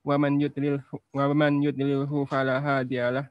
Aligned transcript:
wa 0.02 0.16
man 0.16 0.40
yudlil 0.40 0.80
wa 1.12 1.24
man 1.34 1.60
yudlilhu 1.60 2.24
fala 2.28 2.60
hadiyalah. 2.60 3.28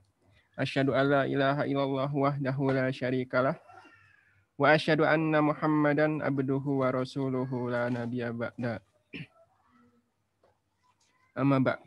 Asyhadu 0.59 0.92
an 0.92 1.05
la 1.08 1.22
ilaha 1.23 1.64
illallah 1.64 2.12
wahdahu 2.12 2.76
la 2.76 2.92
syarikalah 2.92 3.55
wa 4.59 4.76
asyhadu 4.76 5.08
anna 5.08 5.40
Muhammadan 5.40 6.20
abduhu 6.20 6.84
wa 6.84 6.92
rasuluhu 6.92 7.72
la 7.72 7.88
nabiyya 7.88 8.36
ba'da. 8.36 8.84
Amma 11.40 11.64
ba' 11.64 11.80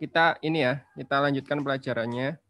kita 0.00 0.40
ini 0.40 0.64
ya, 0.64 0.80
kita 0.96 1.20
lanjutkan 1.20 1.60
pelajarannya 1.60 2.40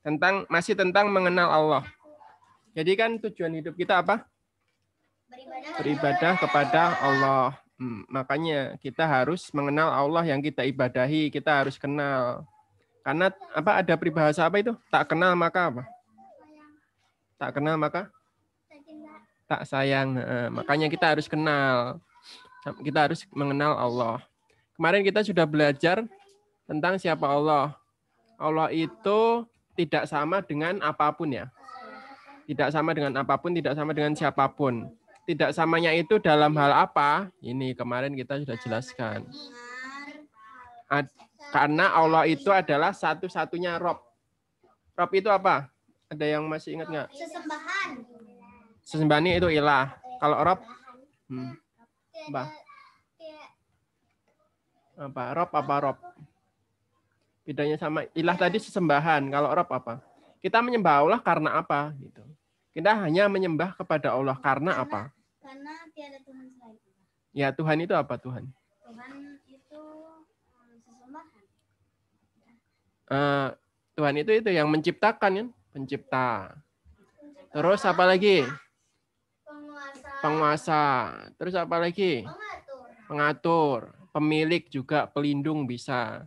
tentang 0.00 0.48
masih 0.48 0.72
tentang 0.72 1.12
mengenal 1.12 1.52
Allah. 1.52 1.84
Jadi 2.72 2.96
kan 2.96 3.20
tujuan 3.20 3.52
hidup 3.60 3.76
kita 3.76 4.00
apa? 4.00 4.24
Beribadah 5.76 6.40
kepada 6.40 6.96
Allah. 7.04 7.63
Hmm, 7.74 8.06
makanya 8.06 8.78
kita 8.78 9.02
harus 9.02 9.50
mengenal 9.50 9.90
Allah 9.90 10.22
yang 10.22 10.38
kita 10.38 10.62
ibadahi, 10.62 11.28
kita 11.28 11.50
harus 11.64 11.74
kenal. 11.74 12.46
Karena 13.02 13.34
apa 13.50 13.82
ada 13.82 13.94
peribahasa 13.98 14.46
apa 14.46 14.62
itu? 14.62 14.72
Tak 14.88 15.10
kenal 15.10 15.34
maka 15.34 15.68
apa? 15.68 15.82
Tak 17.36 17.58
kenal 17.58 17.76
maka 17.76 18.08
tak 19.44 19.68
sayang. 19.68 20.16
Makanya 20.54 20.88
kita 20.88 21.12
harus 21.12 21.28
kenal. 21.28 22.00
Kita 22.80 23.10
harus 23.10 23.28
mengenal 23.34 23.76
Allah. 23.76 24.16
Kemarin 24.74 25.04
kita 25.04 25.20
sudah 25.20 25.44
belajar 25.44 26.02
tentang 26.64 26.96
siapa 26.96 27.28
Allah. 27.28 27.76
Allah 28.40 28.72
itu 28.72 29.44
tidak 29.76 30.08
sama 30.08 30.40
dengan 30.40 30.80
apa 30.80 31.12
pun 31.12 31.28
ya. 31.30 31.46
Tidak 32.48 32.72
sama 32.72 32.96
dengan 32.96 33.12
apa 33.20 33.36
pun, 33.36 33.52
tidak 33.52 33.76
sama 33.76 33.92
dengan 33.92 34.16
siapa 34.16 34.48
pun. 34.48 34.88
Tidak 35.24 35.56
samanya 35.56 35.88
itu 35.96 36.20
dalam 36.20 36.52
hal 36.60 36.84
apa? 36.84 37.32
Ini 37.40 37.72
kemarin 37.72 38.12
kita 38.12 38.44
sudah 38.44 38.60
jelaskan. 38.60 39.24
Ad, 40.92 41.08
karena 41.48 41.96
Allah 41.96 42.28
itu 42.28 42.52
adalah 42.52 42.92
satu-satunya 42.92 43.80
Rob. 43.80 44.04
Rob 44.92 45.10
itu 45.16 45.32
apa? 45.32 45.72
Ada 46.12 46.36
yang 46.36 46.44
masih 46.44 46.76
ingat 46.76 46.88
nggak? 46.92 47.08
Sesembahan. 47.08 47.88
Sesembahan 48.84 49.24
itu 49.32 49.48
ilah. 49.48 49.96
Kalau 50.20 50.36
Rob, 50.44 50.60
hmm, 51.32 51.52
apa? 52.28 52.44
Apa? 55.08 55.22
Rob 55.32 55.50
apa 55.56 55.74
Rob? 55.80 55.98
Bedanya 57.48 57.80
sama 57.80 58.04
ilah 58.12 58.36
tadi 58.36 58.60
sesembahan. 58.60 59.24
Kalau 59.32 59.48
Rob 59.56 59.68
apa? 59.72 60.04
Kita 60.44 60.60
menyembah 60.60 61.00
Allah 61.00 61.20
karena 61.24 61.56
apa? 61.56 61.96
Gitu. 61.96 62.20
Kita 62.76 62.92
hanya 63.06 63.30
menyembah 63.30 63.72
kepada 63.78 64.12
Allah 64.12 64.36
karena 64.36 64.76
apa? 64.82 65.13
Karena 65.44 65.74
tiada 65.92 66.18
Tuhan 66.24 66.48
selain 66.56 66.80
Allah. 66.80 67.04
Ya 67.36 67.48
Tuhan 67.52 67.78
itu 67.84 67.92
apa 67.92 68.16
Tuhan? 68.16 68.48
Tuhan 68.48 69.12
itu 69.44 69.84
eh, 70.40 70.76
sesembahan. 70.80 71.44
Eh, 73.12 73.48
Tuhan 73.92 74.14
itu 74.16 74.30
itu 74.40 74.50
yang 74.56 74.72
menciptakan 74.72 75.32
kan? 75.36 75.48
Pencipta. 75.76 76.56
Terus 77.52 77.84
apa 77.84 78.08
lagi? 78.08 78.48
Penguasa. 79.44 80.08
Penguasa. 80.24 80.82
Terus 81.36 81.54
apa 81.60 81.76
lagi? 81.76 82.24
Pengatur. 82.24 82.88
Pengatur. 83.04 83.80
Pemilik 84.14 84.64
juga 84.72 85.04
pelindung 85.04 85.68
bisa. 85.68 86.24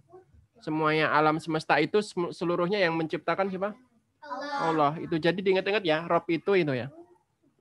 Semuanya 0.61 1.09
alam 1.09 1.41
semesta 1.41 1.79
itu 1.81 2.03
seluruhnya 2.35 2.77
yang 2.77 2.94
menciptakan 2.94 3.50
siapa? 3.50 3.73
Allah. 4.22 4.91
Allah. 4.91 4.91
Itu 5.01 5.17
jadi 5.17 5.39
diingat-ingat 5.39 5.81
ya, 5.81 6.06
Rob 6.06 6.27
itu 6.29 6.53
itu 6.53 6.75
ya. 6.75 6.91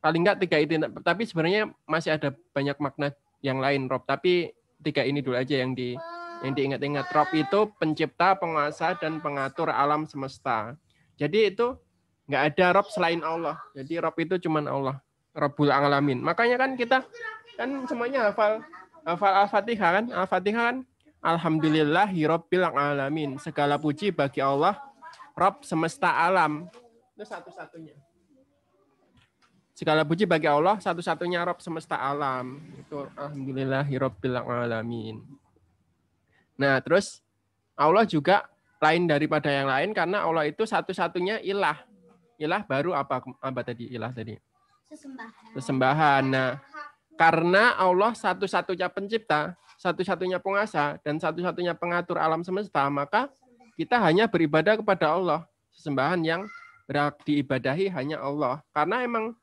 Paling 0.07 0.23
enggak 0.23 0.39
tiga 0.39 0.63
itu. 0.63 0.79
Tapi 1.03 1.27
sebenarnya 1.27 1.67
masih 1.83 2.15
ada 2.15 2.31
banyak 2.55 2.79
makna 2.79 3.11
yang 3.43 3.59
lain 3.59 3.91
Rob. 3.91 4.07
Tapi 4.07 4.55
tiga 4.79 5.03
ini 5.03 5.19
dulu 5.19 5.35
aja 5.35 5.59
yang 5.59 5.75
di 5.75 5.99
yang 6.47 6.55
diingat-ingat. 6.55 7.11
Rob 7.11 7.27
itu 7.35 7.75
pencipta, 7.75 8.39
penguasa, 8.39 8.95
dan 9.03 9.19
pengatur 9.19 9.67
alam 9.67 10.07
semesta. 10.07 10.79
Jadi 11.19 11.51
itu 11.51 11.75
nggak 12.31 12.43
ada 12.55 12.79
Rob 12.79 12.87
selain 12.87 13.19
Allah. 13.27 13.59
Jadi 13.75 13.99
Rob 13.99 14.15
itu 14.23 14.39
cuman 14.47 14.71
Allah. 14.71 14.97
Rabbul 15.35 15.75
Alamin. 15.75 16.23
Makanya 16.23 16.55
kan 16.55 16.79
kita 16.79 17.03
kan 17.59 17.69
semuanya 17.91 18.31
hafal 18.31 18.63
hafal 19.03 19.33
Al-Fatihah 19.43 19.91
kan? 19.91 20.05
Al-Fatihah 20.15 20.63
kan 20.71 20.77
Alhamdulillahi 21.19 22.31
Rabbil 22.31 22.63
Alamin. 22.63 23.43
Segala 23.43 23.75
puji 23.75 24.15
bagi 24.15 24.39
Allah, 24.39 24.79
Rob 25.35 25.67
semesta 25.67 26.15
alam. 26.15 26.71
Itu 27.19 27.27
satu-satunya. 27.27 28.06
Segala 29.77 30.09
puji 30.09 30.25
bagi 30.25 30.49
Allah, 30.49 30.81
satu-satunya 30.81 31.45
Rob 31.45 31.61
semesta 31.61 32.01
alam. 32.01 32.65
Itu 32.81 33.13
Alhamdulillahi 33.13 33.93
Rabbil 34.01 34.41
Alamin. 34.41 35.21
Nah, 36.57 36.81
terus 36.81 37.21
Allah 37.77 38.09
juga 38.09 38.49
lain 38.81 39.05
daripada 39.05 39.53
yang 39.53 39.69
lain 39.69 39.93
karena 39.93 40.25
Allah 40.25 40.49
itu 40.49 40.65
satu-satunya 40.65 41.45
ilah. 41.45 41.85
Ilah 42.41 42.65
baru 42.65 42.97
apa 42.97 43.21
apa 43.21 43.61
tadi 43.61 43.93
ilah 43.93 44.17
tadi? 44.17 44.41
Sesembahan. 44.89 45.53
Sesembahan. 45.53 46.23
Nah, 46.25 46.51
karena 47.21 47.77
Allah 47.77 48.17
satu-satunya 48.17 48.89
pencipta, 48.89 49.61
satu-satunya 49.77 50.41
penguasa 50.41 50.97
dan 51.05 51.21
satu-satunya 51.21 51.77
pengatur 51.77 52.17
alam 52.17 52.41
semesta, 52.41 52.81
maka 52.89 53.29
kita 53.77 54.01
hanya 54.01 54.25
beribadah 54.25 54.81
kepada 54.81 55.13
Allah. 55.13 55.45
Sesembahan 55.77 56.25
yang 56.25 56.49
berhak 56.89 57.21
diibadahi 57.29 57.93
hanya 57.93 58.25
Allah. 58.25 58.65
Karena 58.73 59.05
emang 59.05 59.37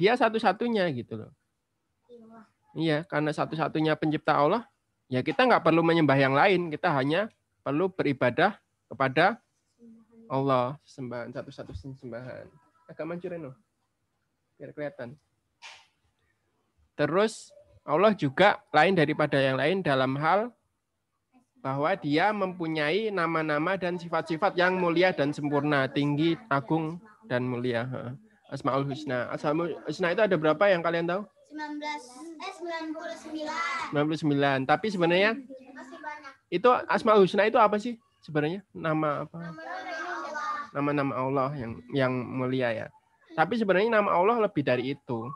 dia 0.00 0.16
satu-satunya 0.16 0.88
gitu 0.96 1.20
loh. 1.20 1.32
Iya, 2.72 3.04
karena 3.04 3.36
satu-satunya 3.36 3.92
pencipta 4.00 4.32
Allah, 4.32 4.64
ya 5.12 5.20
kita 5.20 5.44
nggak 5.44 5.60
perlu 5.60 5.84
menyembah 5.84 6.16
yang 6.16 6.32
lain, 6.32 6.72
kita 6.72 6.88
hanya 6.96 7.28
perlu 7.60 7.92
beribadah 7.92 8.56
kepada 8.88 9.36
Allah, 10.32 10.80
sembahan 10.88 11.28
satu-satu 11.36 11.76
sembahan. 11.76 12.48
Agak 12.88 13.04
maju 13.04 13.26
Reno, 13.28 13.52
biar 14.56 14.72
kelihatan. 14.72 15.20
Terus 16.96 17.52
Allah 17.84 18.16
juga 18.16 18.62
lain 18.72 18.96
daripada 18.96 19.36
yang 19.36 19.60
lain 19.60 19.84
dalam 19.84 20.16
hal 20.16 20.48
bahwa 21.60 21.92
dia 21.92 22.32
mempunyai 22.32 23.12
nama-nama 23.12 23.76
dan 23.76 24.00
sifat-sifat 24.00 24.56
yang 24.56 24.80
mulia 24.80 25.12
dan 25.12 25.34
sempurna, 25.34 25.84
tinggi, 25.92 26.38
agung, 26.48 26.96
dan 27.28 27.44
mulia. 27.44 27.84
Asmaul 28.50 28.84
Husna. 28.84 29.30
Asmaul 29.30 29.78
Husna 29.86 30.10
itu 30.10 30.22
ada 30.26 30.34
berapa 30.34 30.64
yang 30.66 30.82
kalian 30.82 31.06
tahu? 31.06 31.22
19 31.50 31.82
eh 32.42 32.52
99. 33.94 33.94
99. 33.94 34.70
Tapi 34.70 34.86
sebenarnya 34.90 35.30
Masih 35.38 35.98
banyak. 35.98 36.32
itu 36.50 36.68
Asmaul 36.90 37.22
Husna 37.22 37.46
itu 37.46 37.58
apa 37.58 37.78
sih? 37.78 37.94
Sebenarnya 38.20 38.66
nama 38.74 39.24
apa? 39.24 39.38
Allah. 39.38 39.56
Nama-nama 40.70 41.12
Allah 41.14 41.50
yang 41.56 41.72
yang 41.90 42.12
mulia 42.12 42.70
ya. 42.74 42.86
Tapi 43.38 43.54
sebenarnya 43.58 44.02
nama 44.02 44.10
Allah 44.10 44.42
lebih 44.46 44.62
dari 44.66 44.94
itu. 44.94 45.30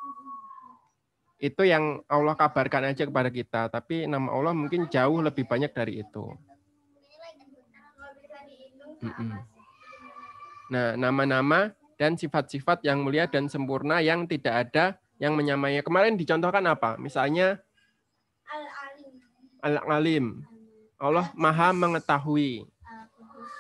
Itu 1.39 1.63
yang 1.67 2.03
Allah 2.07 2.35
kabarkan 2.39 2.95
aja 2.95 3.05
kepada 3.05 3.29
kita, 3.29 3.69
tapi 3.69 4.07
nama 4.07 4.31
Allah 4.33 4.55
mungkin 4.55 4.87
jauh 4.89 5.19
lebih 5.21 5.45
banyak 5.45 5.71
dari 5.75 6.01
itu. 6.01 6.25
Nah, 10.73 10.97
nama-nama 10.97 11.75
dan 11.97 12.19
sifat-sifat 12.19 12.83
yang 12.87 13.03
mulia 13.03 13.27
dan 13.31 13.47
sempurna 13.47 14.03
yang 14.03 14.27
tidak 14.29 14.69
ada 14.69 14.99
yang 15.23 15.39
menyamainya. 15.39 15.81
Kemarin 15.81 16.19
dicontohkan 16.19 16.65
apa? 16.67 16.99
Misalnya 16.99 17.63
Al-Alim. 19.65 20.45
Allah 21.01 21.33
Maha 21.33 21.73
mengetahui. 21.73 22.69
Al-Qudus. 22.85 23.51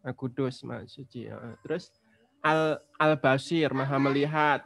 Al-Kudus, 0.00 0.56
Maha 0.64 0.82
Suci. 0.88 1.28
Ya. 1.28 1.36
Terus 1.60 1.92
Al 2.40 2.80
Al-Basir, 2.96 3.68
Maha 3.76 4.00
melihat. 4.00 4.64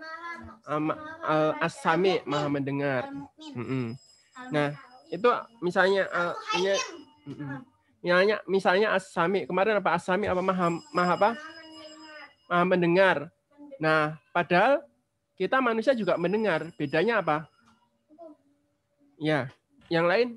Am- 0.69 0.95
Al-As-Sami, 1.25 2.23
Maha 2.29 2.47
mendengar. 2.47 3.11
Nah, 4.53 4.77
itu 5.09 5.29
misalnya 5.63 6.05
al- 6.11 6.37
mm-mm. 7.27 7.65
misalnya 8.03 8.37
misalnya 8.47 8.89
As-Sami. 8.95 9.49
Kemarin 9.49 9.81
apa 9.81 9.97
As-Sami 9.97 10.29
apa 10.29 10.43
Maha 10.45 10.75
Maha 10.93 11.13
apa? 11.17 11.31
Maha 12.49 12.65
mendengar. 12.65 13.17
Nah, 13.81 14.17
padahal 14.31 14.85
kita 15.35 15.59
manusia 15.59 15.97
juga 15.97 16.15
mendengar. 16.15 16.69
Bedanya 16.77 17.19
apa? 17.21 17.49
Ya, 19.17 19.49
yang 19.89 20.05
lain 20.05 20.37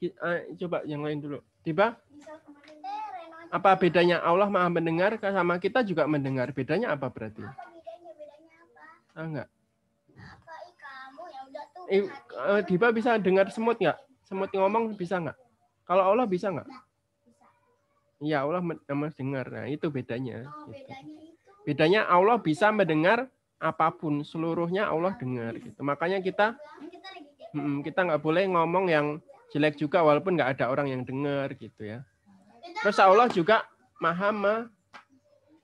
eh, 0.00 0.40
coba 0.60 0.84
yang 0.84 1.02
lain 1.02 1.18
dulu. 1.18 1.38
Tiba, 1.64 1.98
apa 3.48 3.70
bedanya 3.74 4.20
Allah 4.20 4.46
maha 4.48 4.68
mendengar 4.68 5.16
sama 5.18 5.56
kita 5.58 5.80
juga 5.82 6.04
mendengar? 6.04 6.52
Bedanya 6.52 6.92
apa 6.94 7.08
berarti? 7.08 7.40
Apa 7.42 7.64
bedanya? 7.72 8.10
Bedanya 8.14 8.56
apa? 8.62 8.82
Ah, 9.18 9.24
enggak. 9.26 9.48
Apa 10.18 10.52
ih 10.64 10.74
kamu 10.76 11.22
udah 11.24 11.64
tuh. 11.72 11.84
Eh, 11.88 12.62
Diba 12.68 12.88
bisa 12.92 13.16
dengar 13.18 13.48
semut 13.50 13.76
nggak? 13.80 13.98
Semut 14.28 14.52
ngomong 14.52 14.92
bisa 14.94 15.16
nggak? 15.18 15.36
Kalau 15.88 16.04
Allah 16.04 16.28
bisa 16.28 16.52
nggak? 16.52 16.68
Iya, 18.18 18.44
Allah 18.44 18.60
men- 18.60 18.82
mendengar. 18.86 19.46
Nah, 19.48 19.66
itu 19.70 19.86
bedanya. 19.88 20.44
Oh, 20.46 20.68
Gitu. 20.68 20.84
bedanya. 20.84 21.27
Bedanya 21.68 22.08
Allah 22.08 22.40
bisa 22.40 22.72
mendengar 22.72 23.28
apa 23.60 23.92
pun, 23.92 24.24
seluruhnya 24.24 24.88
Allah 24.88 25.12
dengar. 25.20 25.52
Gitu. 25.60 25.76
Makanya 25.84 26.24
kita 26.24 26.56
Kita 27.84 28.04
nggak 28.04 28.20
boleh 28.20 28.44
ngomong 28.44 28.92
yang 28.92 29.06
jelek 29.52 29.80
juga 29.80 30.04
walaupun 30.04 30.36
nggak 30.36 30.60
ada 30.60 30.68
orang 30.68 30.92
yang 30.92 31.02
dengar 31.04 31.48
gitu 31.56 31.80
ya. 31.80 32.04
Terus 32.84 33.00
Allah 33.00 33.24
juga 33.32 33.64
maha 33.96 34.28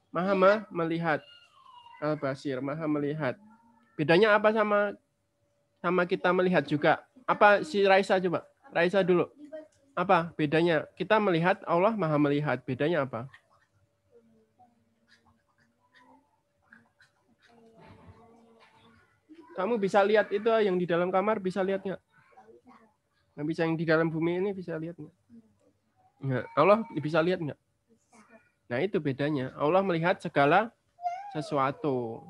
maha 0.09 0.33
me- 0.33 0.65
melihat 0.73 1.21
al 2.01 2.17
basir, 2.17 2.57
maha 2.65 2.89
melihat. 2.89 3.37
Bedanya 4.01 4.33
apa 4.33 4.49
sama 4.57 4.97
sama 5.85 6.09
kita 6.09 6.33
melihat 6.33 6.65
juga? 6.65 7.05
Apa 7.29 7.61
si 7.61 7.85
Raisa 7.85 8.17
coba? 8.17 8.49
Raisa 8.73 9.05
dulu. 9.05 9.29
Apa 9.93 10.33
bedanya? 10.35 10.89
Kita 10.97 11.21
melihat 11.21 11.61
Allah 11.69 11.93
maha 11.93 12.17
melihat. 12.17 12.65
Bedanya 12.65 13.05
apa? 13.05 13.29
Kamu 19.55 19.79
bisa 19.79 20.03
lihat 20.03 20.31
itu 20.35 20.51
yang 20.63 20.75
di 20.75 20.87
dalam 20.87 21.09
kamar 21.15 21.39
bisa 21.39 21.63
lihat 21.63 21.87
nggak? 21.87 22.03
Nggak 23.35 23.47
bisa 23.47 23.61
yang 23.67 23.75
di 23.79 23.85
dalam 23.87 24.11
bumi 24.11 24.43
ini 24.43 24.51
bisa 24.51 24.75
lihat 24.75 24.99
nggak? 24.99 25.17
Nggak. 26.23 26.45
Allah 26.59 26.79
bisa 26.99 27.19
lihat 27.23 27.39
nggak? 27.43 27.61
Nah 28.71 28.79
itu 28.83 28.99
bedanya. 28.99 29.55
Allah 29.55 29.83
melihat 29.87 30.19
segala 30.19 30.75
sesuatu. 31.35 32.23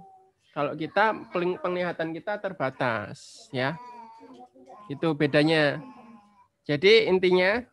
Kalau 0.54 0.72
kita 0.78 1.12
penglihatan 1.34 2.14
kita 2.14 2.38
terbatas, 2.38 3.48
ya. 3.50 3.74
Itu 4.86 5.16
bedanya. 5.16 5.82
Jadi 6.64 7.10
intinya 7.10 7.64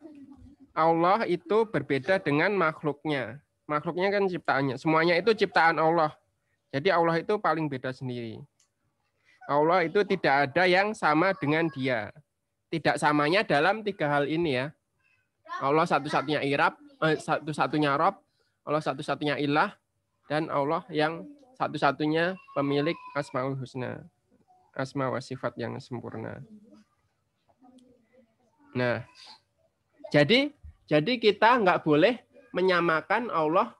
Allah 0.72 1.24
itu 1.28 1.68
berbeda 1.68 2.18
dengan 2.20 2.52
makhluknya. 2.56 3.38
Makhluknya 3.68 4.08
kan 4.12 4.24
ciptaannya. 4.26 4.76
Semuanya 4.80 5.14
itu 5.16 5.32
ciptaan 5.32 5.78
Allah. 5.78 6.12
Jadi 6.72 6.88
Allah 6.88 7.20
itu 7.20 7.36
paling 7.36 7.68
beda 7.68 7.92
sendiri. 7.92 8.40
Allah 9.52 9.84
itu 9.84 10.00
tidak 10.08 10.48
ada 10.48 10.64
yang 10.64 10.96
sama 10.96 11.36
dengan 11.36 11.68
dia. 11.68 12.08
Tidak 12.72 12.96
samanya 12.96 13.44
dalam 13.44 13.84
tiga 13.84 14.08
hal 14.08 14.24
ini 14.24 14.56
ya. 14.56 14.66
Allah 15.60 15.84
satu-satunya 15.84 16.40
irab, 16.48 16.72
eh, 17.04 17.20
satu-satunya 17.20 17.92
Rob, 18.00 18.16
Allah 18.64 18.80
satu-satunya 18.80 19.36
ilah, 19.36 19.76
dan 20.30 20.48
Allah 20.48 20.80
yang 20.88 21.28
satu-satunya 21.60 22.38
pemilik 22.56 22.96
Asmaul 23.12 23.58
Husna. 23.60 24.08
Asma 24.72 25.12
wa 25.12 25.20
sifat 25.20 25.52
yang 25.60 25.76
sempurna. 25.76 26.40
Nah, 28.72 29.04
jadi 30.08 30.48
jadi 30.88 31.12
kita 31.20 31.60
nggak 31.60 31.84
boleh 31.84 32.24
menyamakan 32.56 33.28
Allah 33.28 33.76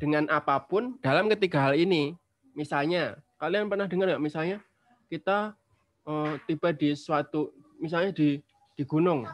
dengan 0.00 0.24
apa 0.32 0.56
pun 0.64 0.96
dalam 1.04 1.28
ketiga 1.28 1.68
hal 1.68 1.76
ini. 1.76 2.16
Misalnya, 2.56 3.20
kalian 3.36 3.68
pernah 3.68 3.84
dengar 3.84 4.16
nggak? 4.16 4.24
Misalnya 4.24 4.64
kita 5.08 5.56
eh, 6.04 6.32
tiba 6.44 6.68
di 6.76 6.92
suatu, 6.94 7.50
misalnya 7.80 8.12
di 8.12 8.38
di 8.78 8.84
gunung, 8.86 9.26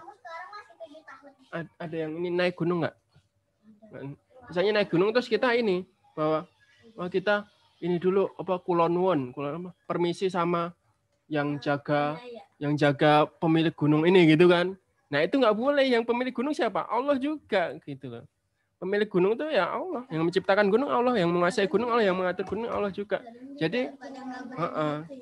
ada 1.54 1.94
yang 1.94 2.16
ini 2.18 2.32
naik 2.32 2.56
gunung 2.58 2.82
nggak? 2.82 2.96
Misalnya 4.50 4.82
naik 4.82 4.90
gunung 4.90 5.14
terus 5.14 5.30
kita 5.30 5.54
ini 5.54 5.86
bahwa 6.16 6.48
wah 6.96 7.10
kita 7.10 7.46
ini 7.82 8.00
dulu 8.00 8.30
apa 8.40 8.58
kulonwon, 8.62 9.30
kulon 9.34 9.52
apa? 9.60 9.70
Permisi 9.86 10.26
sama 10.32 10.72
yang 11.28 11.60
jaga 11.60 12.18
yang 12.58 12.74
jaga 12.74 13.28
pemilik 13.38 13.74
gunung 13.74 14.02
ini 14.08 14.24
gitu 14.30 14.50
kan. 14.50 14.74
Nah 15.12 15.20
itu 15.22 15.38
nggak 15.38 15.56
boleh. 15.56 15.86
Yang 15.86 16.08
pemilik 16.08 16.34
gunung 16.34 16.54
siapa? 16.56 16.88
Allah 16.90 17.20
juga 17.20 17.76
gitu 17.84 18.10
loh. 18.10 18.24
Pemilik 18.84 19.08
gunung 19.08 19.32
itu 19.32 19.48
ya 19.48 19.64
Allah. 19.72 20.04
Yang 20.12 20.22
menciptakan 20.28 20.68
gunung 20.68 20.92
Allah, 20.92 21.16
yang 21.16 21.32
menguasai 21.32 21.64
gunung 21.72 21.88
Allah, 21.88 22.04
yang 22.04 22.20
mengatur 22.20 22.44
gunung 22.44 22.68
Allah 22.68 22.92
juga. 22.92 23.24
Jadi 23.56 23.88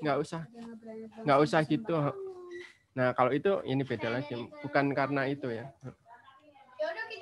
nggak 0.02 0.16
usah 0.18 0.42
nggak 1.22 1.38
usah 1.46 1.62
gitu. 1.70 1.94
Nah 2.98 3.14
kalau 3.14 3.30
itu 3.30 3.62
ini 3.62 3.86
beda 3.86 4.10
lagi. 4.10 4.34
Bukan 4.66 4.90
karena 4.90 5.30
itu 5.30 5.46
ya. 5.46 5.70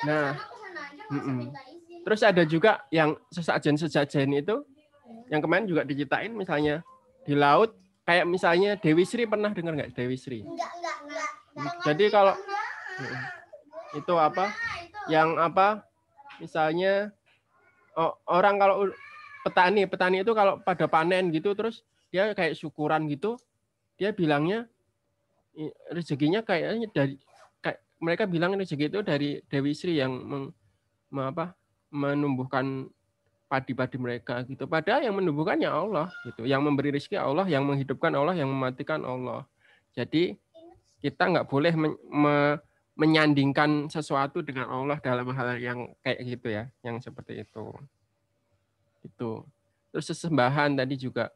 Nah, 0.09 0.33
minta 1.13 1.61
izin. 1.69 2.01
Terus 2.09 2.21
ada 2.25 2.43
juga 2.49 2.81
yang 2.89 3.13
sesajen-sesajen 3.29 4.33
itu 4.33 4.65
yang 5.29 5.45
kemarin 5.45 5.69
juga 5.69 5.85
diciptain 5.85 6.33
misalnya 6.33 6.81
di 7.29 7.37
laut 7.37 7.77
kayak 8.09 8.25
misalnya 8.25 8.81
Dewi 8.81 9.05
Sri 9.05 9.29
pernah 9.29 9.53
dengar 9.53 9.77
nggak 9.77 9.93
Dewi 9.93 10.17
Sri? 10.17 10.41
Enggak 10.41 10.73
enggak 10.73 10.97
enggak. 11.05 11.31
Enggak 11.53 11.75
Jadi 11.85 12.05
kalau. 12.09 12.35
Mm. 12.97 13.21
itu 13.91 14.15
apa? 14.17 14.45
Nah. 14.49 15.09
Yang 15.11 15.29
apa? 15.37 15.67
Misalnya 16.41 17.13
orang 18.27 18.57
kalau 18.57 18.77
petani, 19.45 19.85
petani 19.85 20.25
itu 20.25 20.33
kalau 20.33 20.59
pada 20.65 20.89
panen 20.89 21.29
gitu 21.31 21.53
terus 21.53 21.85
dia 22.11 22.33
kayak 22.33 22.57
syukuran 22.59 23.07
gitu, 23.07 23.39
dia 24.01 24.11
bilangnya 24.11 24.67
rezekinya 25.93 26.41
kayaknya 26.41 26.89
dari 26.91 27.15
kayak 27.61 27.79
mereka 28.01 28.25
bilang 28.25 28.57
rezeki 28.57 28.89
itu 28.89 29.01
dari 29.05 29.45
Dewi 29.47 29.73
Sri 29.77 30.01
yang 30.01 30.13
meng- 30.15 30.53
me- 31.13 31.29
apa? 31.29 31.55
menumbuhkan 31.91 32.87
padi-padi 33.51 33.99
mereka 33.99 34.47
gitu. 34.47 34.71
Padahal 34.71 35.03
yang 35.03 35.19
menumbuhkannya 35.19 35.67
Allah 35.67 36.07
gitu. 36.23 36.47
Yang 36.47 36.63
memberi 36.63 36.95
rezeki 36.95 37.19
Allah, 37.19 37.51
yang 37.51 37.67
menghidupkan 37.67 38.15
Allah, 38.15 38.39
yang 38.39 38.47
mematikan 38.47 39.03
Allah. 39.03 39.43
Jadi 39.91 40.39
kita 41.03 41.27
nggak 41.35 41.51
boleh 41.51 41.75
men- 41.75 41.99
me- 42.07 42.59
menyandingkan 43.01 43.89
sesuatu 43.89 44.45
dengan 44.45 44.69
Allah 44.69 45.01
dalam 45.01 45.33
hal 45.33 45.57
yang 45.57 45.89
kayak 46.05 46.21
gitu 46.21 46.53
ya, 46.53 46.69
yang 46.85 47.01
seperti 47.01 47.41
itu. 47.41 47.73
Itu. 49.01 49.49
Terus 49.89 50.05
sesembahan 50.13 50.77
tadi 50.77 51.01
juga 51.01 51.33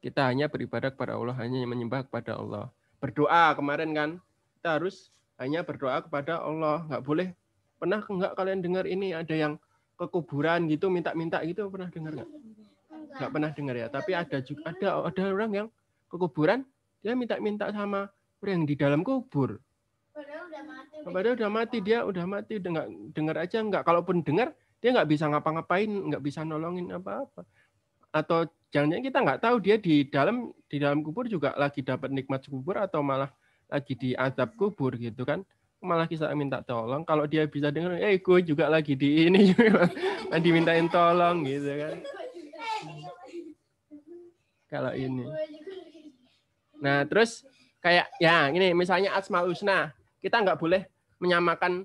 kita 0.00 0.24
hanya 0.24 0.48
beribadah 0.48 0.88
kepada 0.88 1.20
Allah, 1.20 1.36
hanya 1.36 1.68
menyembah 1.68 2.08
kepada 2.08 2.40
Allah. 2.40 2.72
Berdoa 2.96 3.52
kemarin 3.52 3.92
kan 3.92 4.10
kita 4.56 4.80
harus 4.80 5.12
hanya 5.36 5.60
berdoa 5.60 6.00
kepada 6.00 6.40
Allah, 6.40 6.80
nggak 6.88 7.04
boleh. 7.04 7.28
Pernah 7.76 8.00
nggak 8.00 8.32
kalian 8.32 8.60
dengar 8.64 8.88
ini 8.88 9.12
ada 9.12 9.36
yang 9.36 9.60
ke 10.00 10.06
kuburan 10.08 10.64
gitu 10.72 10.88
minta-minta 10.88 11.44
gitu 11.44 11.68
pernah 11.68 11.92
dengar 11.92 12.24
nggak? 12.24 12.30
Enggak. 12.32 13.16
Nggak 13.20 13.30
pernah 13.36 13.50
dengar 13.52 13.74
ya. 13.76 13.86
Tapi 13.92 14.10
ada 14.16 14.38
juga 14.40 14.62
ada 14.72 14.88
ada 15.04 15.22
orang 15.28 15.52
yang 15.52 15.68
ke 16.08 16.16
kuburan 16.16 16.64
dia 17.04 17.12
minta-minta 17.12 17.68
sama 17.68 18.08
orang 18.40 18.52
yang 18.56 18.64
di 18.64 18.74
dalam 18.80 19.04
kubur. 19.04 19.60
Udah 20.52 21.12
mati. 21.12 21.32
udah 21.32 21.48
mati 21.48 21.78
dia 21.80 21.98
udah 22.04 22.24
mati 22.28 22.52
udah 22.60 22.70
nggak 22.76 22.88
dengar 23.16 23.36
aja 23.40 23.58
nggak. 23.64 23.82
Kalaupun 23.88 24.20
dengar 24.20 24.52
dia 24.84 24.90
nggak 24.92 25.08
bisa 25.08 25.24
ngapa-ngapain, 25.32 25.88
nggak 25.88 26.22
bisa 26.22 26.44
nolongin 26.44 26.92
apa-apa. 26.92 27.48
Atau 28.12 28.44
jangan-jangan 28.68 29.04
kita 29.08 29.18
nggak 29.24 29.40
tahu 29.40 29.56
dia 29.64 29.76
di 29.80 30.04
dalam 30.04 30.52
di 30.68 30.76
dalam 30.76 31.00
kubur 31.00 31.24
juga 31.24 31.56
lagi 31.56 31.80
dapat 31.80 32.12
nikmat 32.12 32.44
kubur 32.44 32.76
atau 32.76 33.00
malah 33.00 33.32
lagi 33.72 33.96
di 33.96 34.12
azab 34.12 34.52
kubur 34.60 35.00
gitu 35.00 35.24
kan. 35.24 35.40
Malah 35.82 36.06
kita 36.06 36.30
minta 36.36 36.62
tolong. 36.62 37.02
Kalau 37.02 37.26
dia 37.26 37.48
bisa 37.48 37.72
dengar, 37.74 37.98
eh 37.98 38.20
gue 38.22 38.38
juga 38.46 38.70
lagi 38.70 38.94
di 38.94 39.26
ini 39.26 39.50
dimintain 40.44 40.86
tolong 40.86 41.42
gitu 41.42 41.72
kan. 41.74 41.96
Kalau 44.70 44.92
ini. 44.94 45.26
Nah, 46.78 47.02
terus 47.06 47.42
kayak 47.82 48.10
ya 48.22 48.46
ini 48.54 48.70
misalnya 48.78 49.14
Asmaul 49.18 49.50
Husna, 49.50 49.90
kita 50.22 50.40
nggak 50.40 50.58
boleh 50.62 50.86
menyamakan 51.18 51.84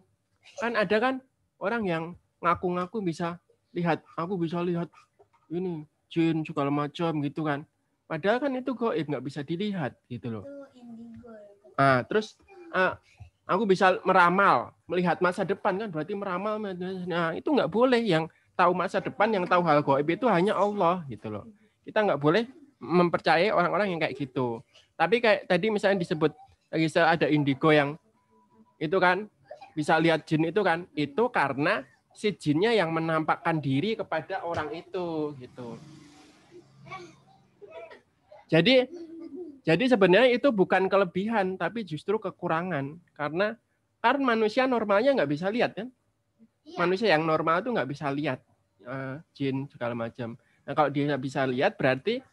kan 0.61 0.73
ada 0.77 0.97
kan 1.01 1.15
orang 1.59 1.83
yang 1.83 2.03
ngaku-ngaku 2.39 3.01
bisa 3.01 3.41
lihat, 3.73 4.05
aku 4.15 4.37
bisa 4.37 4.61
lihat 4.61 4.87
ini 5.49 5.83
jin 6.07 6.45
segala 6.45 6.71
macam 6.71 7.19
gitu 7.25 7.43
kan. 7.43 7.65
Padahal 8.07 8.39
kan 8.39 8.51
itu 8.55 8.71
goib 8.71 9.05
nggak 9.09 9.25
bisa 9.25 9.43
dilihat 9.43 9.97
gitu 10.07 10.39
loh. 10.39 10.45
Ah, 11.75 12.01
terus 12.07 12.39
ah, 12.71 12.95
aku 13.43 13.67
bisa 13.67 13.99
meramal, 14.07 14.71
melihat 14.87 15.19
masa 15.19 15.43
depan 15.43 15.75
kan 15.75 15.89
berarti 15.91 16.15
meramal. 16.15 16.55
Nah, 17.05 17.35
itu 17.35 17.51
nggak 17.51 17.67
boleh 17.67 17.99
yang 17.99 18.31
tahu 18.55 18.71
masa 18.73 19.03
depan, 19.03 19.29
yang 19.29 19.45
tahu 19.45 19.61
hal 19.67 19.83
goib 19.83 20.07
itu 20.07 20.25
hanya 20.31 20.55
Allah 20.55 21.03
gitu 21.11 21.27
loh. 21.27 21.45
Kita 21.83 22.01
nggak 22.05 22.21
boleh 22.21 22.47
mempercayai 22.79 23.51
orang-orang 23.51 23.91
yang 23.91 23.99
kayak 23.99 24.15
gitu. 24.15 24.63
Tapi 24.97 25.21
kayak 25.21 25.45
tadi 25.45 25.67
misalnya 25.69 26.01
disebut 26.01 26.31
bisa 26.73 27.11
ada 27.11 27.27
indigo 27.29 27.69
yang 27.69 27.99
itu 28.77 28.97
kan 29.01 29.25
bisa 29.77 29.97
lihat 30.01 30.25
jin 30.25 30.49
itu 30.49 30.61
kan 30.65 30.89
itu 30.97 31.29
karena 31.29 31.85
si 32.17 32.33
jinnya 32.33 32.73
yang 32.73 32.89
menampakkan 32.89 33.61
diri 33.61 33.93
kepada 33.93 34.41
orang 34.41 34.73
itu 34.73 35.37
gitu. 35.37 35.77
Jadi 38.49 38.89
jadi 39.61 39.83
sebenarnya 39.85 40.31
itu 40.33 40.49
bukan 40.49 40.89
kelebihan 40.89 41.59
tapi 41.59 41.83
justru 41.83 42.17
kekurangan 42.17 42.97
karena 43.13 43.53
kan 44.01 44.17
manusia 44.23 44.65
normalnya 44.65 45.13
nggak 45.13 45.29
bisa 45.29 45.51
lihat 45.53 45.77
kan? 45.77 45.93
Iya. 46.65 46.77
Manusia 46.79 47.07
yang 47.13 47.27
normal 47.27 47.61
tuh 47.61 47.75
nggak 47.77 47.89
bisa 47.91 48.09
lihat 48.09 48.41
eh, 48.81 49.21
jin 49.37 49.69
segala 49.69 49.93
macam. 49.93 50.39
Nah 50.65 50.73
kalau 50.73 50.89
dia 50.89 51.13
nggak 51.13 51.21
bisa 51.21 51.45
lihat 51.45 51.77
berarti 51.77 52.23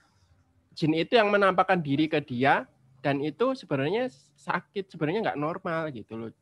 jin 0.72 0.96
itu 0.96 1.18
yang 1.18 1.28
menampakkan 1.28 1.82
diri 1.82 2.08
ke 2.08 2.24
dia 2.24 2.64
dan 3.04 3.20
itu 3.20 3.52
sebenarnya 3.52 4.08
sakit 4.40 4.88
sebenarnya 4.88 5.20
nggak 5.28 5.40
normal 5.44 5.92
gitu 5.92 6.16
loh. 6.16 6.32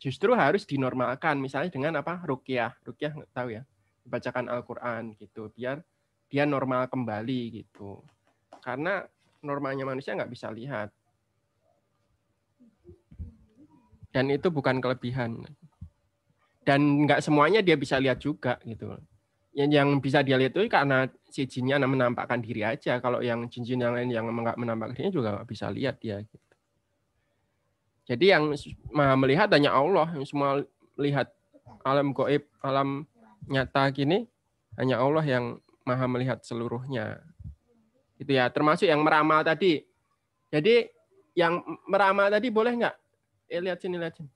Justru 0.00 0.32
harus 0.32 0.64
dinormalkan 0.64 1.36
misalnya 1.36 1.68
dengan 1.68 2.00
apa? 2.00 2.24
Rukyah 2.24 2.72
rukyah 2.88 3.12
nggak 3.20 3.32
tahu 3.36 3.52
ya. 3.52 3.68
Bacakan 4.08 4.48
Al-Quran 4.48 5.12
gitu 5.20 5.52
biar 5.52 5.84
dia 6.32 6.48
normal 6.48 6.88
kembali 6.88 7.52
gitu. 7.52 8.00
Karena 8.64 9.04
normalnya 9.44 9.84
manusia 9.84 10.16
nggak 10.16 10.32
bisa 10.32 10.48
lihat. 10.48 10.88
Dan 14.08 14.32
itu 14.32 14.48
bukan 14.48 14.80
kelebihan. 14.80 15.44
Dan 16.64 17.04
nggak 17.04 17.20
semuanya 17.20 17.60
dia 17.60 17.76
bisa 17.76 18.00
lihat 18.00 18.24
juga 18.24 18.56
gitu 18.64 18.96
yang 19.50 19.70
yang 19.70 19.88
bisa 19.98 20.22
dia 20.22 20.38
lihat 20.38 20.54
itu 20.54 20.70
karena 20.70 21.10
si 21.26 21.42
jinnya 21.46 21.82
menampakkan 21.82 22.38
diri 22.38 22.62
aja 22.62 23.02
kalau 23.02 23.18
yang 23.18 23.50
jin-jin 23.50 23.82
yang 23.82 23.94
lain 23.98 24.10
yang 24.10 24.26
menampakkan 24.30 24.94
dirinya 24.94 25.14
juga 25.14 25.28
nggak 25.34 25.48
bisa 25.50 25.66
lihat 25.74 25.98
dia 25.98 26.22
gitu. 26.22 26.46
jadi 28.06 28.38
yang 28.38 28.54
maha 28.94 29.14
melihat 29.18 29.50
hanya 29.50 29.74
Allah 29.74 30.06
yang 30.14 30.22
semua 30.22 30.62
lihat 30.94 31.34
alam 31.82 32.14
goib 32.14 32.46
alam 32.62 33.10
nyata 33.50 33.90
gini 33.90 34.30
hanya 34.78 35.02
Allah 35.02 35.24
yang 35.26 35.58
maha 35.90 36.06
melihat 36.06 36.38
seluruhnya. 36.46 37.18
Itu 38.20 38.30
ya, 38.36 38.52
termasuk 38.52 38.86
yang 38.86 39.02
meramal 39.02 39.42
tadi. 39.42 39.82
Jadi 40.52 40.86
yang 41.34 41.62
meramal 41.88 42.30
tadi 42.30 42.48
boleh 42.52 42.72
nggak? 42.78 42.96
Eh 43.50 43.60
lihat 43.60 43.78
sini 43.82 43.96
lihat 43.98 44.14
sini. 44.14 44.30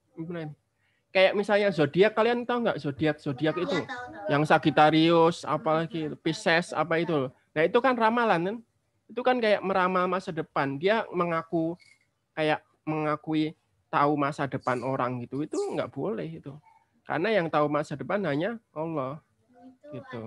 Kayak 1.14 1.32
misalnya 1.38 1.70
zodiak 1.70 2.18
kalian 2.18 2.42
tahu 2.42 2.66
nggak 2.66 2.78
zodiak 2.82 3.16
zodiak 3.22 3.54
itu? 3.54 3.70
Iya, 3.70 3.86
tahu, 3.86 4.06
tahu. 4.10 4.30
Yang 4.34 4.42
Sagittarius 4.50 5.36
apalagi 5.46 6.10
Pisces 6.18 6.74
apa 6.74 6.98
itu. 6.98 7.30
Nah, 7.54 7.62
itu 7.62 7.78
kan 7.78 7.94
ramalan 7.94 8.40
kan? 8.42 8.56
Itu 9.06 9.22
kan 9.22 9.38
kayak 9.38 9.62
meramal 9.62 10.10
masa 10.10 10.34
depan. 10.34 10.74
Dia 10.74 11.06
mengaku 11.14 11.78
kayak 12.34 12.66
mengakui 12.82 13.54
tahu 13.94 14.18
masa 14.18 14.50
depan 14.50 14.82
orang 14.82 15.22
gitu. 15.22 15.46
Itu 15.46 15.54
nggak 15.54 15.94
boleh 15.94 16.42
itu. 16.42 16.50
Karena 17.06 17.30
yang 17.30 17.46
tahu 17.46 17.70
masa 17.70 17.94
depan 17.94 18.18
hanya 18.26 18.58
Allah. 18.74 19.22
Itu 19.94 20.02
Gitu. 20.02 20.24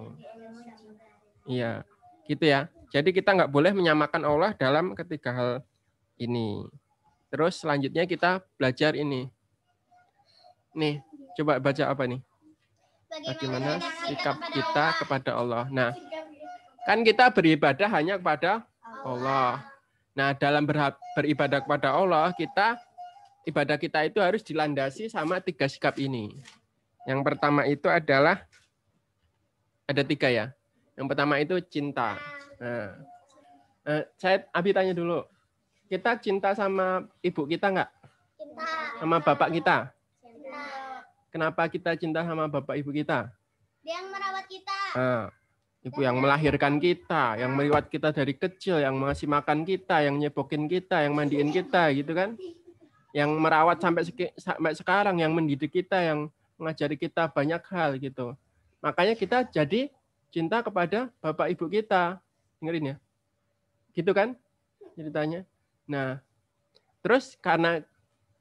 Iya, 1.47 1.83
gitu 2.27 2.43
ya. 2.47 2.71
Jadi 2.95 3.11
kita 3.11 3.35
nggak 3.35 3.51
boleh 3.51 3.75
menyamakan 3.75 4.23
Allah 4.23 4.51
dalam 4.55 4.95
ketiga 4.95 5.35
hal 5.35 5.51
ini. 6.15 6.63
Terus 7.27 7.59
selanjutnya 7.59 8.07
kita 8.07 8.39
belajar 8.55 8.95
ini. 8.95 9.27
Nih, 10.77 11.01
coba 11.33 11.57
baca 11.57 11.83
apa 11.89 12.05
nih? 12.05 12.21
Bagaimana 13.09 13.81
sikap 14.05 14.37
kita 14.53 14.85
kepada 15.01 15.33
Allah. 15.33 15.65
Nah, 15.73 15.89
kan 16.85 17.01
kita 17.01 17.33
beribadah 17.33 17.89
hanya 17.89 18.21
kepada 18.21 18.61
Allah. 19.01 19.65
Nah, 20.13 20.37
dalam 20.37 20.69
beribadah 21.17 21.65
kepada 21.65 21.97
Allah, 21.97 22.29
kita 22.37 22.77
ibadah 23.49 23.81
kita 23.81 24.05
itu 24.05 24.21
harus 24.21 24.45
dilandasi 24.45 25.09
sama 25.09 25.41
tiga 25.41 25.65
sikap 25.65 25.97
ini. 25.97 26.29
Yang 27.09 27.25
pertama 27.25 27.65
itu 27.65 27.89
adalah 27.89 28.45
ada 29.89 30.03
tiga 30.05 30.29
ya. 30.29 30.53
Yang 30.93 31.07
pertama 31.09 31.41
itu 31.41 31.57
cinta. 31.73 32.21
Nah, 32.61 33.01
eh, 33.81 34.03
saya 34.21 34.45
Abi 34.53 34.77
tanya 34.77 34.93
dulu, 34.93 35.25
kita 35.89 36.21
cinta 36.21 36.53
sama 36.53 37.09
ibu 37.25 37.49
kita 37.49 37.73
nggak? 37.73 37.89
Cinta. 38.37 38.65
Sama 39.01 39.17
bapak 39.25 39.49
kita? 39.57 39.96
Kenapa 41.27 41.67
kita 41.67 41.93
cinta 41.99 42.23
sama 42.23 42.47
bapak 42.47 42.79
ibu 42.79 42.91
kita? 42.95 43.27
Dia 43.83 43.99
yang 43.99 44.07
merawat 44.11 44.45
kita. 44.47 44.79
Nah, 44.95 45.25
ibu 45.83 45.99
yang 46.03 46.17
melahirkan 46.19 46.79
kita, 46.79 47.39
yang 47.39 47.51
merawat 47.55 47.87
kita 47.91 48.15
dari 48.15 48.33
kecil, 48.35 48.79
yang 48.79 48.95
ngasih 48.99 49.27
makan 49.27 49.67
kita, 49.67 50.03
yang 50.07 50.15
nyebokin 50.19 50.67
kita, 50.67 51.03
yang 51.03 51.13
mandiin 51.15 51.51
kita, 51.51 51.91
gitu 51.95 52.11
kan? 52.15 52.35
Yang 53.11 53.29
merawat 53.39 53.77
sampai 53.79 54.03
sampai 54.35 54.71
sekarang, 54.75 55.19
yang 55.19 55.31
mendidik 55.35 55.71
kita, 55.71 55.99
yang 55.99 56.31
mengajari 56.57 56.97
kita 56.97 57.29
banyak 57.31 57.61
hal 57.69 57.95
gitu. 58.01 58.33
Makanya 58.81 59.13
kita 59.13 59.45
jadi 59.47 59.93
cinta 60.33 60.59
kepada 60.65 61.13
bapak 61.21 61.53
ibu 61.53 61.65
kita. 61.69 62.17
Dengerin 62.59 62.93
ya. 62.93 62.97
Gitu 63.93 64.11
kan 64.11 64.33
ceritanya. 64.97 65.45
Nah, 65.85 66.19
terus 67.05 67.37
karena 67.37 67.85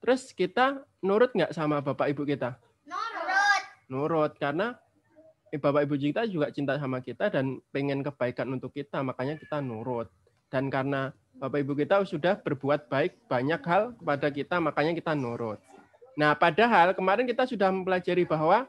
terus 0.00 0.32
kita 0.32 0.82
nurut 1.04 1.30
nggak 1.36 1.52
sama 1.52 1.84
bapak 1.84 2.10
ibu 2.10 2.24
kita? 2.24 2.56
Nurut. 3.86 4.34
karena 4.38 4.74
bapak 5.54 5.88
ibu 5.88 5.96
kita 5.96 6.28
juga 6.28 6.52
cinta 6.52 6.76
sama 6.76 7.00
kita 7.00 7.32
dan 7.32 7.62
pengen 7.72 8.04
kebaikan 8.04 8.50
untuk 8.52 8.74
kita 8.74 9.00
makanya 9.00 9.38
kita 9.40 9.62
nurut 9.64 10.10
dan 10.52 10.68
karena 10.68 11.12
bapak 11.36 11.64
ibu 11.64 11.72
kita 11.76 12.04
sudah 12.04 12.38
berbuat 12.40 12.90
baik 12.90 13.16
banyak 13.30 13.60
hal 13.64 13.96
kepada 13.96 14.28
kita 14.32 14.56
makanya 14.60 14.92
kita 14.96 15.12
nurut 15.16 15.60
nah 16.16 16.32
padahal 16.36 16.96
kemarin 16.96 17.28
kita 17.28 17.44
sudah 17.44 17.72
mempelajari 17.72 18.24
bahwa 18.24 18.68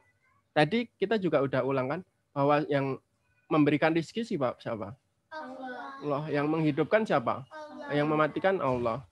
tadi 0.51 0.87
kita 0.99 1.15
juga 1.19 1.43
udah 1.43 1.61
ulang 1.63 1.87
kan 1.87 2.01
bahwa 2.31 2.63
yang 2.67 2.99
memberikan 3.47 3.95
rezeki 3.95 4.35
Pak 4.35 4.59
siapa 4.59 4.91
Allah. 5.31 5.95
Allah 6.03 6.23
yang 6.27 6.45
menghidupkan 6.51 7.07
siapa 7.07 7.47
Allah. 7.47 7.89
yang 7.95 8.07
mematikan 8.11 8.59
Allah 8.59 9.03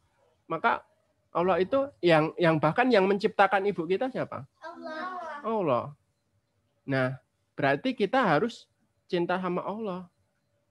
maka 0.45 0.83
Allah 1.35 1.59
itu 1.59 1.87
yang 2.03 2.31
yang 2.39 2.59
bahkan 2.59 2.87
yang 2.91 3.07
menciptakan 3.07 3.63
ibu 3.67 3.87
kita 3.87 4.11
siapa 4.11 4.43
Allah. 4.61 5.24
Allah. 5.45 5.93
Nah, 6.83 7.21
berarti 7.53 7.93
kita 7.93 8.17
harus 8.17 8.65
cinta 9.05 9.37
sama 9.37 9.61
Allah. 9.61 10.09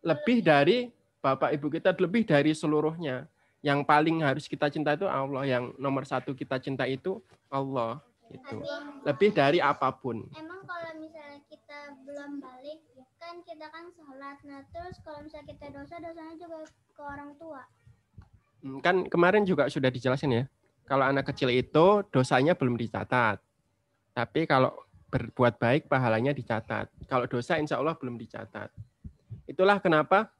Lebih 0.02 0.42
dari 0.42 0.90
Bapak 1.22 1.54
Ibu 1.54 1.70
kita, 1.70 1.94
lebih 1.96 2.26
dari 2.26 2.50
seluruhnya. 2.52 3.24
Yang 3.64 3.80
paling 3.88 4.20
harus 4.20 4.44
kita 4.44 4.68
cinta 4.68 4.92
itu 4.92 5.06
Allah. 5.06 5.46
Yang 5.46 5.72
nomor 5.78 6.02
satu 6.04 6.34
kita 6.34 6.58
cinta 6.58 6.84
itu 6.84 7.22
Allah. 7.48 8.02
Tapi 8.28 8.58
Lebih 9.06 9.30
dari 9.30 9.58
apa 9.62 9.88
pun. 9.94 10.26
emang 10.34 10.60
kalau 10.66 10.90
misalnya 10.98 11.38
kita 11.46 11.78
belum 12.02 12.42
balik 12.42 12.82
kan 13.16 13.40
kita 13.40 13.66
kan 13.68 13.84
sholat 13.92 14.36
nah 14.44 14.60
terus 14.68 14.96
kalau 15.00 15.22
misalnya 15.22 15.48
kita 15.54 15.66
dosa 15.70 15.96
dosanya 15.96 16.34
juga 16.36 16.56
ke 16.66 17.02
orang 17.04 17.30
tua 17.38 17.62
Hmm, 18.60 18.80
Kan 18.80 19.04
kemarin 19.12 19.44
juga 19.44 19.68
sudah 19.68 19.92
dijelasin 19.92 20.32
ya. 20.32 20.44
Kalau 20.84 21.04
anak 21.04 21.28
kecil 21.28 21.52
itu 21.52 22.00
dosanya 22.08 22.56
belum 22.56 22.80
dicatat. 22.80 23.36
Tapi 24.14 24.46
kalau 24.46 24.70
berbuat 25.10 25.58
baik 25.58 25.90
pahalanya 25.90 26.30
dicatat. 26.30 26.90
Kalau 27.06 27.26
dosa 27.26 27.58
insya 27.58 27.78
Allah 27.78 27.94
belum 27.98 28.18
dicatat. 28.18 28.70
Itulah 29.46 29.78
kenapa 29.78 30.30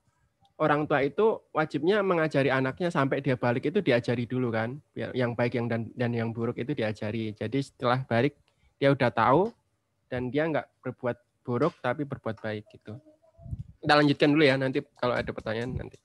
orang 0.59 0.87
tua 0.87 1.03
itu 1.03 1.43
wajibnya 1.51 2.03
mengajari 2.03 2.51
anaknya 2.51 2.91
sampai 2.91 3.19
dia 3.19 3.35
balik 3.35 3.71
itu 3.71 3.83
diajari 3.83 4.27
dulu 4.27 4.55
kan. 4.55 4.79
Biar 4.95 5.11
yang 5.15 5.35
baik 5.35 5.59
yang 5.59 5.67
dan, 5.67 5.91
dan 5.95 6.11
yang 6.15 6.31
buruk 6.31 6.59
itu 6.59 6.75
diajari. 6.75 7.35
Jadi 7.35 7.59
setelah 7.63 8.03
balik 8.07 8.39
dia 8.79 8.91
udah 8.91 9.11
tahu 9.11 9.51
dan 10.11 10.31
dia 10.31 10.47
nggak 10.47 10.67
berbuat 10.83 11.19
buruk 11.47 11.75
tapi 11.83 12.03
berbuat 12.07 12.39
baik 12.43 12.65
gitu. 12.71 12.99
Kita 13.83 13.95
lanjutkan 14.01 14.33
dulu 14.33 14.45
ya 14.47 14.57
nanti 14.57 14.81
kalau 14.97 15.15
ada 15.15 15.31
pertanyaan 15.31 15.77
nanti. 15.77 15.99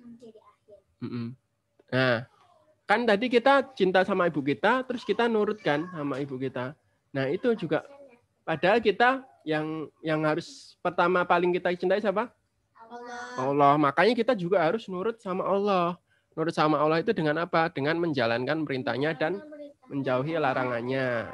nanti 0.00 0.26
di 0.32 0.40
akhir 0.40 0.78
Mm-mm. 1.04 1.26
Nah, 1.92 2.24
kan 2.88 3.04
tadi 3.04 3.28
kita 3.28 3.76
cinta 3.76 4.00
sama 4.02 4.26
ibu 4.26 4.40
kita, 4.40 4.82
terus 4.88 5.04
kita 5.04 5.28
nurut 5.28 5.60
kan 5.60 5.84
sama 5.92 6.18
ibu 6.18 6.40
kita. 6.40 6.72
Nah, 7.12 7.28
itu 7.28 7.52
juga 7.54 7.84
padahal 8.42 8.80
kita 8.80 9.20
yang 9.44 9.86
yang 10.00 10.24
harus 10.24 10.74
pertama 10.80 11.22
paling 11.28 11.52
kita 11.52 11.70
cintai 11.76 12.00
siapa? 12.00 12.32
Allah 12.92 13.36
Allah. 13.36 13.72
Makanya 13.80 14.14
kita 14.16 14.32
juga 14.36 14.60
harus 14.64 14.88
nurut 14.88 15.20
sama 15.20 15.44
Allah. 15.44 15.96
Nurut 16.32 16.54
sama 16.56 16.80
Allah 16.80 17.04
itu 17.04 17.12
dengan 17.12 17.44
apa? 17.44 17.68
Dengan 17.68 18.00
menjalankan 18.00 18.64
perintahnya 18.64 19.12
dan 19.16 19.40
menjauhi 19.92 20.36
larangannya. 20.40 21.28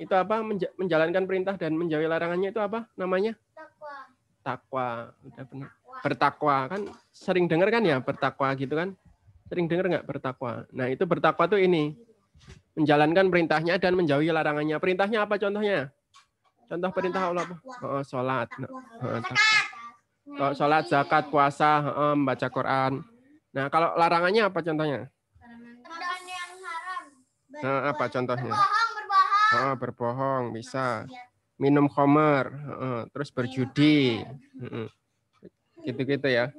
Itu 0.00 0.16
apa? 0.16 0.40
Menja- 0.40 0.72
menjalankan 0.80 1.24
perintah 1.28 1.54
dan 1.60 1.76
menjauhi 1.76 2.08
larangannya 2.08 2.48
itu 2.48 2.60
apa? 2.60 2.88
Namanya 2.96 3.36
takwa 3.52 3.92
takwa. 4.40 4.88
Udah 5.24 5.44
benar. 5.44 5.70
Bertakwa 6.00 6.56
kan 6.72 6.82
sering 7.12 7.44
dengar 7.44 7.68
kan 7.68 7.84
ya 7.84 8.00
bertakwa 8.00 8.48
gitu 8.56 8.72
kan? 8.72 8.96
Sering 9.52 9.68
dengar 9.68 9.84
nggak 9.92 10.06
bertakwa? 10.08 10.64
Nah 10.72 10.88
itu 10.88 11.04
bertakwa 11.04 11.44
tuh 11.44 11.60
ini 11.60 11.92
menjalankan 12.78 13.26
perintahnya 13.28 13.74
dan 13.76 13.92
menjauhi 13.98 14.30
larangannya. 14.30 14.76
Perintahnya 14.80 15.26
apa 15.26 15.36
contohnya? 15.36 15.90
Contoh 16.70 16.90
perintah 16.94 17.22
Allah 17.26 17.42
apa? 17.42 17.56
Oh, 17.82 18.02
sholat. 18.06 18.46
Oh, 19.02 19.18
oh, 20.38 20.52
sholat, 20.54 20.86
zakat, 20.86 21.26
puasa, 21.28 21.82
oh, 21.82 22.14
membaca 22.14 22.46
Quran. 22.46 23.02
Nah 23.50 23.66
kalau 23.66 23.98
larangannya 23.98 24.46
apa 24.46 24.62
contohnya? 24.62 25.10
makan 25.82 26.20
yang 26.22 26.50
haram 26.62 27.04
Nah, 27.50 27.90
apa 27.90 28.04
contohnya? 28.06 28.54
berbohong 28.54 28.88
berbohong 28.94 29.66
Oh, 29.66 29.74
berbohong 29.74 30.44
bisa. 30.54 30.86
Minum 31.58 31.90
khamar, 31.90 32.54
oh, 32.78 33.02
terus 33.10 33.34
berjudi. 33.34 34.22
Gitu-gitu 35.82 36.28
ya. 36.30 36.54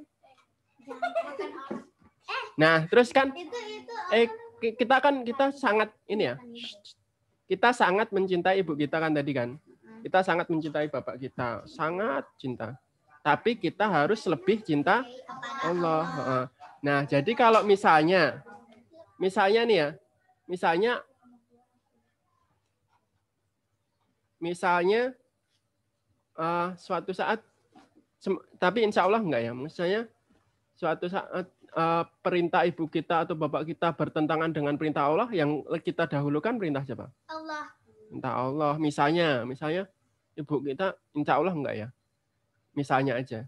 Nah, 2.60 2.84
terus 2.86 3.08
kan 3.10 3.32
itu 3.32 3.56
itu 3.80 3.94
eh 4.12 4.28
kita 4.70 5.02
kan 5.02 5.26
kita 5.26 5.50
sangat 5.50 5.90
ini 6.06 6.30
ya. 6.30 6.36
kita 7.50 7.74
sangat 7.74 8.08
mencintai 8.14 8.62
ibu 8.62 8.78
kita 8.78 9.02
kan 9.02 9.10
tadi 9.12 9.32
kan. 9.34 9.58
Kita 10.02 10.22
sangat 10.22 10.46
mencintai 10.50 10.88
bapak 10.90 11.18
kita, 11.18 11.66
sangat 11.66 12.24
cinta. 12.38 12.78
Tapi 13.22 13.54
kita 13.54 13.86
harus 13.86 14.24
lebih 14.26 14.62
cinta 14.62 15.06
Allah. 15.62 16.50
Nah, 16.82 17.06
jadi 17.06 17.30
kalau 17.38 17.62
misalnya 17.62 18.42
misalnya 19.20 19.62
nih 19.62 19.78
ya, 19.78 19.88
misalnya 20.50 20.92
misalnya 24.42 25.14
uh, 26.34 26.74
suatu 26.74 27.14
saat 27.14 27.38
tapi 28.58 28.82
insya 28.82 29.06
Allah 29.06 29.22
enggak 29.22 29.42
ya, 29.46 29.52
misalnya 29.54 30.02
suatu 30.74 31.06
saat 31.06 31.46
uh, 31.76 32.04
perintah 32.20 32.64
ibu 32.68 32.88
kita 32.88 33.24
atau 33.26 33.34
bapak 33.36 33.68
kita 33.68 33.92
bertentangan 33.96 34.52
dengan 34.52 34.76
perintah 34.76 35.08
Allah 35.08 35.28
yang 35.32 35.64
kita 35.80 36.08
dahulukan 36.08 36.56
perintah 36.56 36.84
siapa? 36.84 37.08
Allah. 37.28 37.72
Perintah 38.08 38.32
Allah. 38.36 38.74
Misalnya, 38.76 39.44
misalnya 39.48 39.88
ibu 40.36 40.60
kita 40.64 40.96
insya 41.16 41.40
Allah 41.40 41.54
enggak 41.54 41.74
ya? 41.76 41.88
Misalnya 42.76 43.20
aja. 43.20 43.40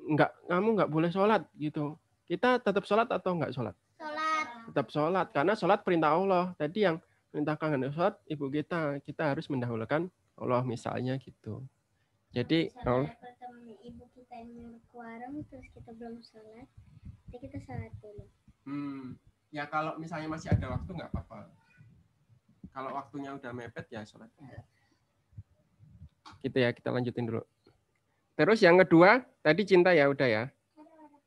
Enggak, 0.00 0.32
kamu 0.48 0.68
enggak 0.76 0.90
boleh 0.90 1.10
sholat 1.12 1.42
gitu. 1.56 1.96
Kita 2.24 2.60
tetap 2.60 2.84
sholat 2.88 3.08
atau 3.10 3.36
enggak 3.36 3.52
sholat? 3.52 3.76
Sholat. 4.00 4.46
Tetap 4.72 4.86
sholat. 4.88 5.26
Karena 5.32 5.52
sholat 5.56 5.80
perintah 5.84 6.16
Allah. 6.16 6.52
Tadi 6.56 6.78
yang 6.84 6.96
perintahkan 7.32 7.92
sholat 7.92 8.16
ibu 8.28 8.48
kita. 8.48 9.00
Kita 9.04 9.36
harus 9.36 9.48
mendahulukan 9.52 10.08
Allah 10.40 10.64
misalnya 10.64 11.20
gitu. 11.20 11.64
Jadi 12.30 12.70
Misalnya 12.70 13.12
ibu 13.90 14.04
kita 14.14 14.34
yang 14.38 14.50
nyuruh 14.54 14.80
ke 14.86 14.94
warung 14.94 15.36
terus 15.50 15.66
kita 15.74 15.90
belum 15.98 16.22
sholat, 16.22 16.68
jadi 17.30 17.46
kita 17.46 17.58
sholat 17.62 17.94
dulu. 18.02 18.24
Hmm, 18.66 19.14
ya 19.54 19.64
kalau 19.70 19.94
misalnya 20.02 20.26
masih 20.26 20.50
ada 20.50 20.66
waktu 20.74 20.90
nggak 20.90 21.10
apa-apa. 21.14 21.50
Kalau 22.70 22.90
waktunya 22.94 23.34
udah 23.34 23.50
mepet 23.54 23.86
ya 23.90 24.02
sholat. 24.02 24.30
Gitu 26.42 26.58
ya, 26.58 26.70
kita 26.74 26.90
lanjutin 26.90 27.26
dulu. 27.26 27.42
Terus 28.38 28.62
yang 28.62 28.78
kedua, 28.78 29.22
tadi 29.42 29.62
cinta 29.66 29.90
ya 29.94 30.06
udah 30.10 30.28
ya. 30.28 30.44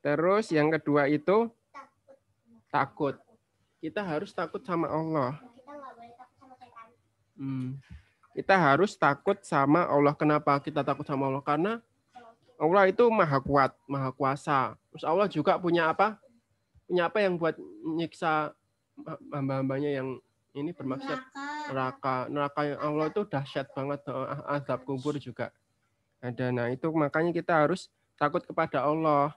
Terus 0.04 0.52
yang 0.52 0.68
kedua 0.72 1.08
itu 1.08 1.48
takut. 2.68 3.16
Kita 3.80 4.04
harus 4.04 4.32
takut 4.32 4.60
sama 4.64 4.88
Allah. 4.88 5.40
Hmm. 7.36 7.76
Kita 8.34 8.58
harus 8.58 8.98
takut 8.98 9.38
sama 9.46 9.86
Allah. 9.86 10.16
Kenapa 10.16 10.58
kita 10.58 10.82
takut 10.82 11.06
sama 11.06 11.30
Allah? 11.30 11.44
Karena 11.44 11.72
Allah 12.54 12.84
itu 12.86 13.04
maha 13.10 13.38
kuat, 13.42 13.74
maha 13.90 14.10
kuasa. 14.14 14.78
Terus 14.94 15.04
Allah 15.04 15.26
juga 15.26 15.58
punya 15.58 15.90
apa? 15.90 16.16
Punya 16.86 17.10
apa 17.10 17.18
yang 17.18 17.34
buat 17.40 17.56
nyiksa 17.98 18.54
hamba-hambanya 19.34 19.90
yang 19.90 20.08
ini 20.54 20.70
bermaksud 20.70 21.18
neraka. 21.70 22.30
Neraka 22.30 22.60
yang 22.62 22.80
Allah 22.80 23.10
itu 23.10 23.26
dahsyat 23.26 23.66
banget. 23.74 24.00
eh, 24.06 24.54
Azab 24.54 24.86
kubur 24.86 25.18
juga 25.18 25.50
ada. 26.22 26.46
Nah 26.54 26.70
itu 26.70 26.86
makanya 26.94 27.34
kita 27.34 27.66
harus 27.66 27.90
takut 28.14 28.40
kepada 28.46 28.86
Allah. 28.86 29.34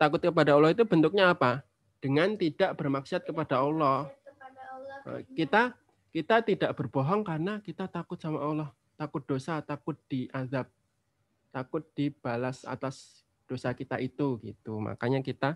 Takut 0.00 0.18
kepada 0.18 0.56
Allah 0.56 0.72
itu 0.72 0.82
bentuknya 0.88 1.30
apa? 1.30 1.62
Dengan 2.00 2.34
tidak 2.40 2.74
Allah. 3.60 4.08
Kepada 4.24 4.62
Allah. 4.74 5.20
Eh, 5.20 5.22
Kita 5.36 5.62
kita 6.14 6.46
tidak 6.46 6.70
berbohong 6.78 7.26
karena 7.26 7.58
kita 7.60 7.90
takut 7.90 8.16
sama 8.16 8.38
Allah. 8.40 8.70
Takut 8.94 9.22
dosa, 9.26 9.58
takut 9.60 9.98
diazab. 10.06 10.70
Takut 11.54 11.86
dibalas 11.94 12.66
atas 12.66 13.22
dosa 13.46 13.70
kita 13.70 14.02
itu 14.02 14.42
gitu. 14.42 14.82
Makanya 14.82 15.22
kita 15.22 15.54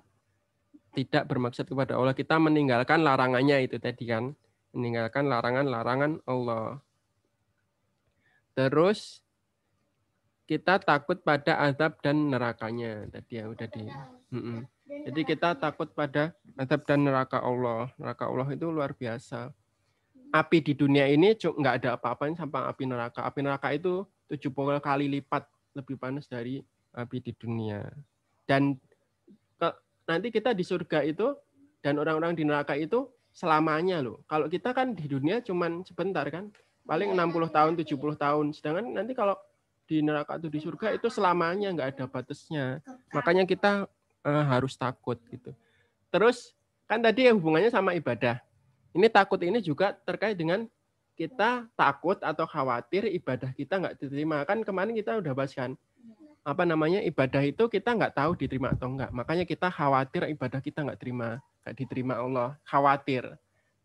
tidak 0.94 1.26
bermaksud 1.26 1.66
kepada 1.66 1.98
Allah. 1.98 2.14
Kita 2.14 2.38
meninggalkan 2.38 3.02
larangannya 3.02 3.66
itu 3.66 3.82
tadi 3.82 4.06
kan. 4.06 4.30
Meninggalkan 4.70 5.26
larangan-larangan 5.26 6.22
Allah. 6.22 6.78
Terus 8.54 9.26
kita 10.46 10.78
takut 10.80 11.18
pada 11.26 11.58
azab 11.66 11.98
dan 11.98 12.30
nerakanya. 12.30 13.10
Tadi 13.10 13.32
ya 13.42 13.50
udah 13.50 13.66
di. 13.66 13.84
Jadi 14.88 15.20
kita 15.26 15.58
takut 15.58 15.90
pada 15.92 16.30
azab 16.56 16.86
dan 16.86 17.04
neraka 17.04 17.42
Allah. 17.42 17.90
Neraka 17.98 18.30
Allah 18.30 18.48
itu 18.54 18.70
luar 18.70 18.94
biasa. 18.94 19.50
Api 20.28 20.60
di 20.60 20.72
dunia 20.76 21.08
ini 21.08 21.32
cu- 21.34 21.56
nggak 21.56 21.74
ada 21.82 21.88
apa-apanya 21.96 22.44
sama 22.44 22.68
api 22.68 22.84
neraka. 22.84 23.24
Api 23.24 23.40
neraka 23.40 23.72
itu 23.72 24.04
70 24.28 24.78
kali 24.84 25.08
lipat 25.08 25.48
lebih 25.78 25.94
panas 25.94 26.26
dari 26.26 26.58
api 26.90 27.22
di 27.22 27.32
dunia. 27.38 27.86
Dan 28.42 28.74
ke- 29.58 29.78
nanti 30.10 30.34
kita 30.34 30.50
di 30.50 30.66
surga 30.66 31.06
itu 31.06 31.38
dan 31.78 31.94
orang-orang 32.02 32.34
di 32.34 32.42
neraka 32.42 32.74
itu 32.74 33.06
selamanya 33.30 34.02
loh. 34.02 34.26
Kalau 34.26 34.50
kita 34.50 34.74
kan 34.74 34.98
di 34.98 35.06
dunia 35.06 35.38
cuman 35.38 35.86
sebentar 35.86 36.26
kan. 36.26 36.50
Paling 36.88 37.12
60 37.12 37.52
tahun, 37.52 37.72
70 37.76 38.16
tahun. 38.16 38.46
Sedangkan 38.56 38.88
nanti 38.96 39.12
kalau 39.12 39.36
di 39.84 40.00
neraka 40.00 40.40
atau 40.40 40.48
di 40.48 40.60
surga 40.60 40.96
itu 40.96 41.06
selamanya 41.12 41.68
nggak 41.72 41.88
ada 41.94 42.04
batasnya. 42.08 42.80
Makanya 43.12 43.44
kita 43.44 43.84
eh, 44.24 44.44
harus 44.48 44.74
takut 44.74 45.20
gitu. 45.28 45.52
Terus 46.08 46.56
kan 46.88 47.04
tadi 47.04 47.28
hubungannya 47.28 47.68
sama 47.68 47.92
ibadah. 47.92 48.40
Ini 48.96 49.06
takut 49.12 49.36
ini 49.44 49.60
juga 49.60 49.92
terkait 49.92 50.34
dengan 50.34 50.64
kita 51.18 51.66
takut 51.74 52.14
atau 52.22 52.46
khawatir 52.46 53.10
ibadah 53.10 53.50
kita 53.50 53.82
nggak 53.82 53.98
diterima. 53.98 54.46
Kan 54.46 54.62
kemarin 54.62 54.94
kita 54.94 55.18
udah 55.18 55.34
bahas 55.34 55.50
kan 55.50 55.74
apa 56.46 56.62
namanya 56.64 57.02
ibadah 57.02 57.42
itu 57.42 57.66
kita 57.66 57.92
nggak 57.92 58.14
tahu 58.14 58.38
diterima 58.38 58.70
atau 58.72 58.88
enggak. 58.88 59.10
Makanya 59.10 59.44
kita 59.44 59.66
khawatir 59.68 60.30
ibadah 60.30 60.62
kita 60.62 60.86
nggak 60.86 60.96
terima, 61.02 61.42
nggak 61.66 61.74
diterima 61.74 62.14
Allah. 62.22 62.54
Khawatir. 62.62 63.26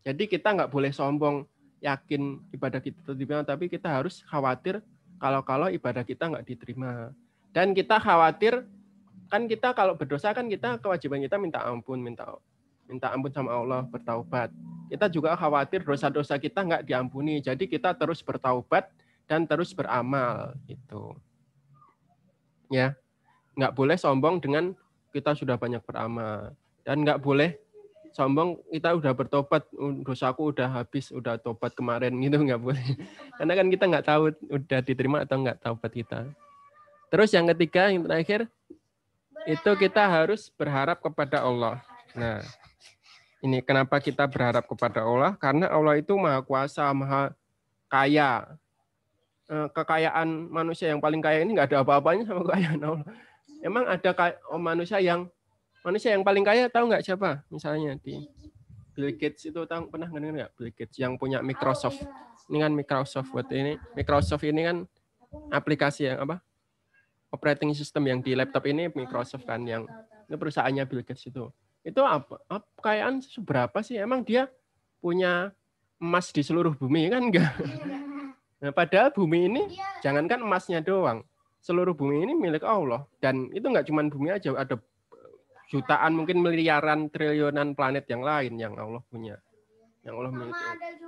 Jadi 0.05 0.29
kita 0.29 0.53
nggak 0.53 0.69
boleh 0.69 0.93
sombong 0.93 1.49
yakin 1.81 2.39
ibadah 2.53 2.79
kita 2.79 3.01
diterima, 3.17 3.41
tapi 3.41 3.65
kita 3.67 3.89
harus 3.89 4.21
khawatir 4.29 4.79
kalau-kalau 5.17 5.73
ibadah 5.73 6.05
kita 6.05 6.29
nggak 6.29 6.45
diterima. 6.45 7.11
Dan 7.49 7.73
kita 7.73 7.97
khawatir 7.97 8.61
kan 9.33 9.49
kita 9.49 9.73
kalau 9.73 9.97
berdosa 9.97 10.29
kan 10.31 10.45
kita 10.45 10.77
kewajiban 10.77 11.25
kita 11.25 11.41
minta 11.41 11.65
ampun, 11.65 11.97
minta 11.97 12.37
minta 12.89 13.11
ampun 13.11 13.31
sama 13.31 13.53
Allah, 13.55 13.81
bertaubat. 13.87 14.51
Kita 14.91 15.09
juga 15.09 15.33
khawatir 15.33 15.81
dosa-dosa 15.81 16.37
kita 16.37 16.61
nggak 16.61 16.83
diampuni. 16.85 17.41
Jadi 17.41 17.65
kita 17.65 17.95
terus 17.97 18.21
bertaubat 18.21 18.91
dan 19.25 19.47
terus 19.47 19.71
beramal 19.71 20.53
gitu. 20.69 21.17
Ya. 22.69 22.93
Nggak 23.53 23.73
boleh 23.73 23.97
sombong 23.97 24.41
dengan 24.41 24.73
kita 25.13 25.37
sudah 25.37 25.55
banyak 25.61 25.85
beramal 25.85 26.57
dan 26.81 27.05
nggak 27.05 27.21
boleh 27.21 27.55
sombong 28.13 28.61
kita 28.69 28.93
udah 28.93 29.13
bertobat 29.13 29.65
"Uh, 29.73 30.01
dosaku 30.05 30.53
udah 30.53 30.69
habis 30.69 31.09
udah 31.09 31.37
tobat 31.41 31.73
kemarin 31.73 32.13
gitu 32.21 32.37
nggak 32.41 32.61
boleh 32.61 32.85
karena 33.37 33.53
kan 33.57 33.67
kita 33.69 33.85
nggak 33.89 34.05
tahu 34.05 34.23
udah 34.53 34.79
diterima 34.85 35.17
atau 35.25 35.41
nggak 35.41 35.57
taubat 35.61 35.91
kita 35.93 36.19
terus 37.09 37.29
yang 37.33 37.49
ketiga 37.53 37.89
yang 37.89 38.05
terakhir 38.05 38.45
itu 39.49 39.71
kita 39.75 40.05
harus 40.05 40.53
berharap 40.53 41.01
kepada 41.01 41.41
Allah 41.41 41.81
nah 42.13 42.41
ini 43.43 43.59
kenapa 43.59 43.99
kita 43.99 44.23
berharap 44.23 44.63
kepada 44.63 45.03
Allah? 45.03 45.35
Karena 45.35 45.67
Allah 45.67 45.99
itu 45.99 46.15
maha 46.15 46.39
kuasa 46.39 46.87
maha 46.95 47.35
kaya. 47.91 48.47
Eh, 49.51 49.67
kekayaan 49.75 50.47
manusia 50.47 50.87
yang 50.87 51.03
paling 51.03 51.19
kaya 51.19 51.43
ini 51.43 51.51
nggak 51.51 51.75
ada 51.75 51.83
apa-apanya 51.83 52.23
sama 52.23 52.41
kekayaan 52.47 52.79
Allah. 52.79 53.03
Emang 53.59 53.83
ada 53.83 54.11
oh, 54.47 54.55
manusia 54.55 55.03
yang 55.03 55.27
manusia 55.83 56.15
yang 56.15 56.23
paling 56.23 56.47
kaya 56.47 56.71
tahu 56.71 56.87
nggak 56.87 57.03
siapa? 57.03 57.43
Misalnya 57.51 57.99
di 57.99 58.23
Bill 58.95 59.11
Gates 59.19 59.43
itu 59.43 59.59
tahu 59.67 59.91
pernah 59.91 60.07
dengar 60.07 60.47
nggak 60.47 60.51
Bill 60.55 60.71
Gates 60.71 60.95
yang 60.95 61.19
punya 61.19 61.43
Microsoft? 61.43 61.99
Ini 62.47 62.63
kan 62.63 62.71
Microsoft 62.71 63.27
buat 63.35 63.51
ini. 63.51 63.75
Microsoft 63.91 64.47
ini 64.47 64.61
kan 64.63 64.77
aplikasi 65.51 66.07
yang 66.07 66.23
apa? 66.23 66.39
Operating 67.27 67.75
system 67.75 68.07
yang 68.07 68.23
di 68.23 68.39
laptop 68.39 68.63
ini 68.71 68.87
Microsoft 68.87 69.43
kan 69.43 69.59
yang 69.67 69.83
itu 70.31 70.35
perusahaannya 70.39 70.87
Bill 70.87 71.03
Gates 71.03 71.27
itu 71.27 71.51
itu 71.83 71.99
apa, 71.99 72.39
apa 72.47 72.65
kekayaan 72.79 73.19
seberapa 73.19 73.77
sih? 73.83 73.99
Emang 73.99 74.23
dia 74.23 74.47
punya 75.03 75.51
emas 75.99 76.31
di 76.31 76.39
seluruh 76.39 76.71
bumi 76.71 77.11
kan? 77.11 77.27
Enggak. 77.27 77.51
Nah 78.63 78.71
padahal 78.71 79.11
bumi 79.11 79.51
ini 79.51 79.63
jangankan 79.99 80.39
emasnya 80.39 80.79
doang. 80.79 81.27
Seluruh 81.59 81.91
bumi 81.91 82.23
ini 82.23 82.33
milik 82.35 82.63
Allah. 82.63 83.03
Dan 83.19 83.51
itu 83.51 83.67
nggak 83.67 83.87
cuma 83.91 84.03
bumi 84.07 84.31
aja 84.31 84.55
ada 84.55 84.79
jutaan 85.67 86.15
mungkin 86.15 86.39
miliaran 86.39 87.11
triliunan 87.11 87.75
planet 87.75 88.07
yang 88.07 88.23
lain 88.23 88.53
yang 88.55 88.73
Allah 88.79 89.03
punya. 89.11 89.35
Yang 90.03 90.15
Allah 90.19 90.31
miliki. 90.35 90.63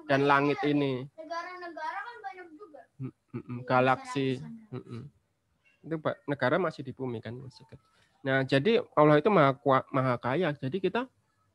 dan 0.07 0.23
yang 0.23 0.23
langit 0.23 0.59
ini. 0.63 0.93
Negara-negara 1.19 1.99
kan 1.99 2.15
banyak 2.23 2.47
juga. 2.55 2.81
Galaksi. 3.67 4.27
Itu 5.83 5.95
Pak, 5.99 6.23
negara 6.27 6.55
masih 6.55 6.81
di 6.87 6.95
bumi 6.95 7.19
kan 7.19 7.35
masih 7.35 7.67
ke- 7.67 7.79
nah 8.25 8.41
jadi 8.41 8.81
Allah 8.97 9.21
itu 9.21 9.29
maha 9.29 9.53
kuat 9.53 9.85
maha 9.93 10.17
kaya. 10.17 10.49
Jadi 10.57 10.81
kita 10.81 11.05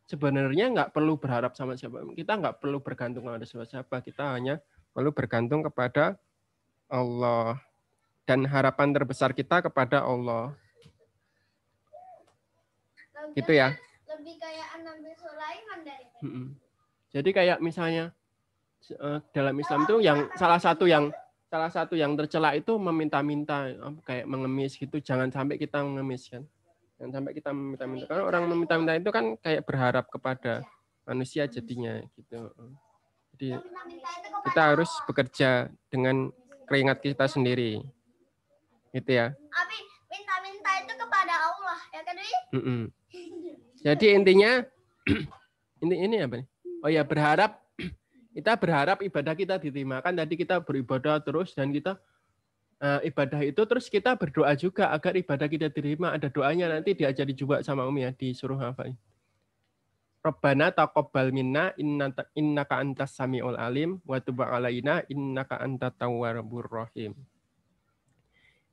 sebenarnya 0.06 0.70
nggak 0.70 0.90
perlu 0.94 1.18
berharap 1.18 1.58
sama 1.58 1.74
siapa 1.74 2.02
kita 2.14 2.38
nggak 2.38 2.62
perlu 2.62 2.78
bergantung 2.78 3.26
pada 3.26 3.42
siapa 3.42 3.66
siapa. 3.66 3.98
Kita 3.98 4.38
hanya 4.38 4.62
perlu 4.94 5.10
bergantung 5.10 5.66
kepada 5.66 6.14
Allah. 6.86 7.58
Dan 8.22 8.46
harapan 8.46 8.94
terbesar 8.94 9.34
kita 9.34 9.58
kepada 9.58 10.06
Allah. 10.06 10.54
Lagian 13.30 13.34
gitu 13.34 13.52
ya. 13.52 13.68
Lebih 14.06 14.34
kayak 14.38 14.68
Nabi 14.86 15.10
Sulaiman 15.18 15.78
dari. 15.82 16.06
Jadi 17.10 17.30
kayak 17.34 17.58
misalnya 17.58 18.14
eh, 18.86 19.18
dalam 19.34 19.56
Islam 19.58 19.82
itu 19.86 19.98
yang 19.98 20.30
salah 20.38 20.62
satu 20.62 20.86
yang 20.86 21.10
salah 21.50 21.70
satu 21.70 21.98
yang 21.98 22.14
tercela 22.14 22.54
itu 22.54 22.78
meminta-minta 22.78 23.66
eh, 23.66 23.94
kayak 24.06 24.26
mengemis 24.30 24.78
gitu. 24.78 25.02
Jangan 25.02 25.30
sampai 25.34 25.58
kita 25.58 25.82
mengemis 25.82 26.30
kan. 26.30 26.46
Jangan 27.00 27.16
sampai 27.16 27.32
kita 27.32 27.50
meminta-minta. 27.56 28.04
Karena 28.04 28.24
orang 28.28 28.44
meminta-minta 28.44 28.92
itu 28.92 29.08
kan 29.08 29.32
kayak 29.40 29.64
berharap 29.64 30.12
kepada 30.12 30.60
manusia 31.08 31.48
jadinya 31.48 31.96
gitu. 32.12 32.52
Jadi 33.32 33.56
kita 34.44 34.60
harus 34.60 34.92
bekerja 35.08 35.72
dengan 35.88 36.28
keringat 36.68 37.00
kita 37.00 37.24
sendiri. 37.24 37.80
Gitu 38.92 39.10
ya. 39.16 39.32
Abi 39.32 39.78
minta-minta 40.12 40.70
itu 40.76 40.92
kepada 41.00 41.34
Allah 41.40 41.78
ya 41.88 42.00
kan 42.04 42.14
Wi? 42.20 42.32
Mm-mm. 42.60 42.80
Jadi 43.80 44.06
intinya 44.12 44.52
ini 45.88 46.04
ini 46.04 46.16
apa 46.20 46.44
nih? 46.44 46.46
Oh 46.84 46.90
ya 46.92 47.00
berharap 47.00 47.64
kita 48.36 48.60
berharap 48.60 49.00
ibadah 49.00 49.32
kita 49.32 49.56
diterima 49.56 50.04
kan 50.04 50.12
tadi 50.12 50.36
kita 50.36 50.60
beribadah 50.60 51.16
terus 51.24 51.56
dan 51.56 51.72
kita 51.72 51.96
eh, 52.80 53.00
ibadah 53.12 53.40
itu 53.44 53.62
terus 53.68 53.86
kita 53.86 54.16
berdoa 54.16 54.52
juga 54.56 54.88
agar 54.90 55.14
ibadah 55.14 55.46
kita 55.46 55.68
diterima 55.68 56.16
ada 56.16 56.32
doanya 56.32 56.72
nanti 56.72 56.96
diajari 56.96 57.36
juga 57.36 57.60
sama 57.60 57.84
Umi 57.84 58.08
ya 58.08 58.12
disuruh 58.16 58.58
apa 58.58 58.90
Rabbana 60.20 60.68
taqabbal 60.68 61.32
minna 61.32 61.72
innaka 62.36 62.76
antas 62.76 63.16
samiul 63.16 63.56
alim 63.56 64.04
wa 64.04 64.20
tub 64.20 64.44
alaina 64.44 65.00
innaka 65.08 65.56
antat 65.56 65.96
tawwabur 65.96 66.68
rahim. 66.68 67.16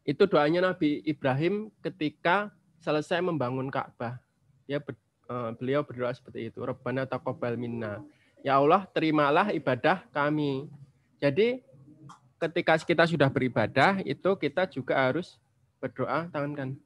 Itu 0.04 0.28
doanya 0.28 0.72
Nabi 0.72 1.00
Ibrahim 1.08 1.72
ketika 1.80 2.52
selesai 2.84 3.24
membangun 3.24 3.72
Ka'bah. 3.72 4.20
Ya 4.68 4.84
eh, 4.84 5.52
beliau 5.56 5.88
berdoa 5.88 6.12
seperti 6.12 6.52
itu. 6.52 6.60
Rabbana 6.60 7.08
taqabbal 7.08 7.56
minna. 7.56 8.04
Ya 8.44 8.60
Allah, 8.60 8.84
terimalah 8.92 9.56
ibadah 9.56 10.04
kami. 10.12 10.68
Jadi 11.24 11.64
ketika 12.38 12.78
kita 12.78 13.04
sudah 13.10 13.30
beribadah 13.30 14.02
itu 14.06 14.30
kita 14.38 14.70
juga 14.70 15.10
harus 15.10 15.42
berdoa 15.82 16.30
tangankan. 16.30 16.78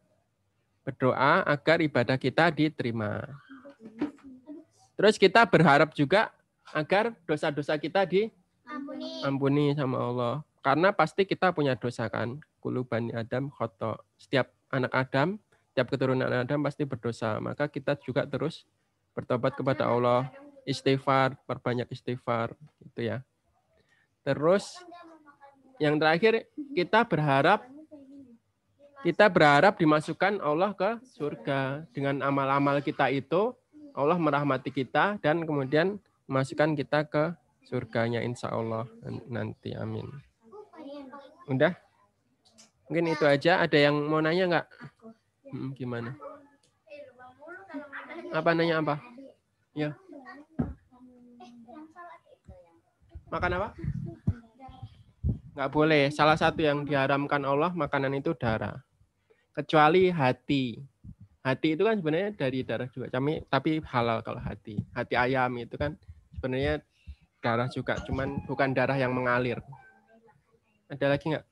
Berdoa 0.81 1.45
agar 1.45 1.77
ibadah 1.83 2.17
kita 2.17 2.49
diterima. 2.49 3.21
Terus 4.97 5.15
kita 5.19 5.45
berharap 5.45 5.93
juga 5.93 6.33
agar 6.71 7.13
dosa-dosa 7.27 7.77
kita 7.77 8.07
Ampuni. 8.07 9.21
diampuni 9.21 9.65
sama 9.75 9.97
Allah. 9.99 10.35
Karena 10.61 10.93
pasti 10.93 11.25
kita 11.25 11.51
punya 11.51 11.75
dosa 11.75 12.07
kan. 12.07 12.39
Kulu 12.61 12.85
bani 12.85 13.11
Adam 13.13 13.49
khoto. 13.49 13.97
Setiap 14.17 14.53
anak 14.69 14.93
Adam, 14.93 15.41
setiap 15.73 15.89
keturunan 15.89 16.29
Adam 16.29 16.61
pasti 16.61 16.85
berdosa. 16.85 17.37
Maka 17.41 17.67
kita 17.67 17.97
juga 17.97 18.25
terus 18.29 18.65
bertobat 19.17 19.57
kepada 19.57 19.89
Allah. 19.89 20.29
Istighfar, 20.69 21.33
perbanyak 21.49 21.89
istighfar. 21.89 22.53
Gitu 22.77 23.09
ya. 23.09 23.25
Terus 24.21 24.77
yang 25.81 25.97
terakhir 25.97 26.45
kita 26.77 27.01
berharap 27.09 27.65
kita 29.01 29.25
berharap 29.33 29.81
dimasukkan 29.81 30.37
Allah 30.45 30.77
ke 30.77 31.01
surga. 31.17 31.89
Dengan 31.89 32.21
amal-amal 32.21 32.85
kita 32.85 33.09
itu 33.09 33.57
Allah 33.97 34.13
merahmati 34.21 34.69
kita 34.69 35.17
dan 35.25 35.41
kemudian 35.41 35.97
memasukkan 36.29 36.77
kita 36.77 37.09
ke 37.09 37.33
surganya 37.65 38.21
insya 38.21 38.53
Allah 38.53 38.85
nanti. 39.25 39.73
Amin. 39.73 40.05
Udah? 41.49 41.73
Mungkin 42.85 43.09
itu 43.09 43.25
aja. 43.25 43.65
Ada 43.65 43.89
yang 43.89 44.05
mau 44.05 44.21
nanya 44.21 44.45
nggak? 44.53 44.67
Hmm, 45.49 45.73
gimana? 45.73 46.13
Apa 48.29 48.53
nanya 48.53 48.85
apa 48.85 49.01
ya. 49.73 49.97
Makan 53.33 53.57
apa 53.57 53.73
nggak 55.55 55.71
boleh. 55.71 56.07
Salah 56.11 56.37
satu 56.39 56.63
yang 56.63 56.87
diharamkan 56.87 57.43
Allah 57.43 57.71
makanan 57.75 58.15
itu 58.15 58.31
darah. 58.35 58.79
Kecuali 59.51 60.07
hati. 60.07 60.79
Hati 61.41 61.73
itu 61.73 61.83
kan 61.83 61.97
sebenarnya 61.97 62.31
dari 62.37 62.63
darah 62.63 62.87
juga. 62.87 63.11
Kami 63.11 63.43
tapi 63.49 63.81
halal 63.83 64.23
kalau 64.23 64.39
hati. 64.39 64.79
Hati 64.95 65.17
ayam 65.17 65.51
itu 65.59 65.75
kan 65.75 65.97
sebenarnya 66.37 66.79
darah 67.43 67.67
juga. 67.67 67.99
Cuman 68.05 68.45
bukan 68.47 68.71
darah 68.71 68.95
yang 68.95 69.11
mengalir. 69.11 69.59
Ada 70.87 71.17
lagi 71.17 71.25
nggak? 71.31 71.45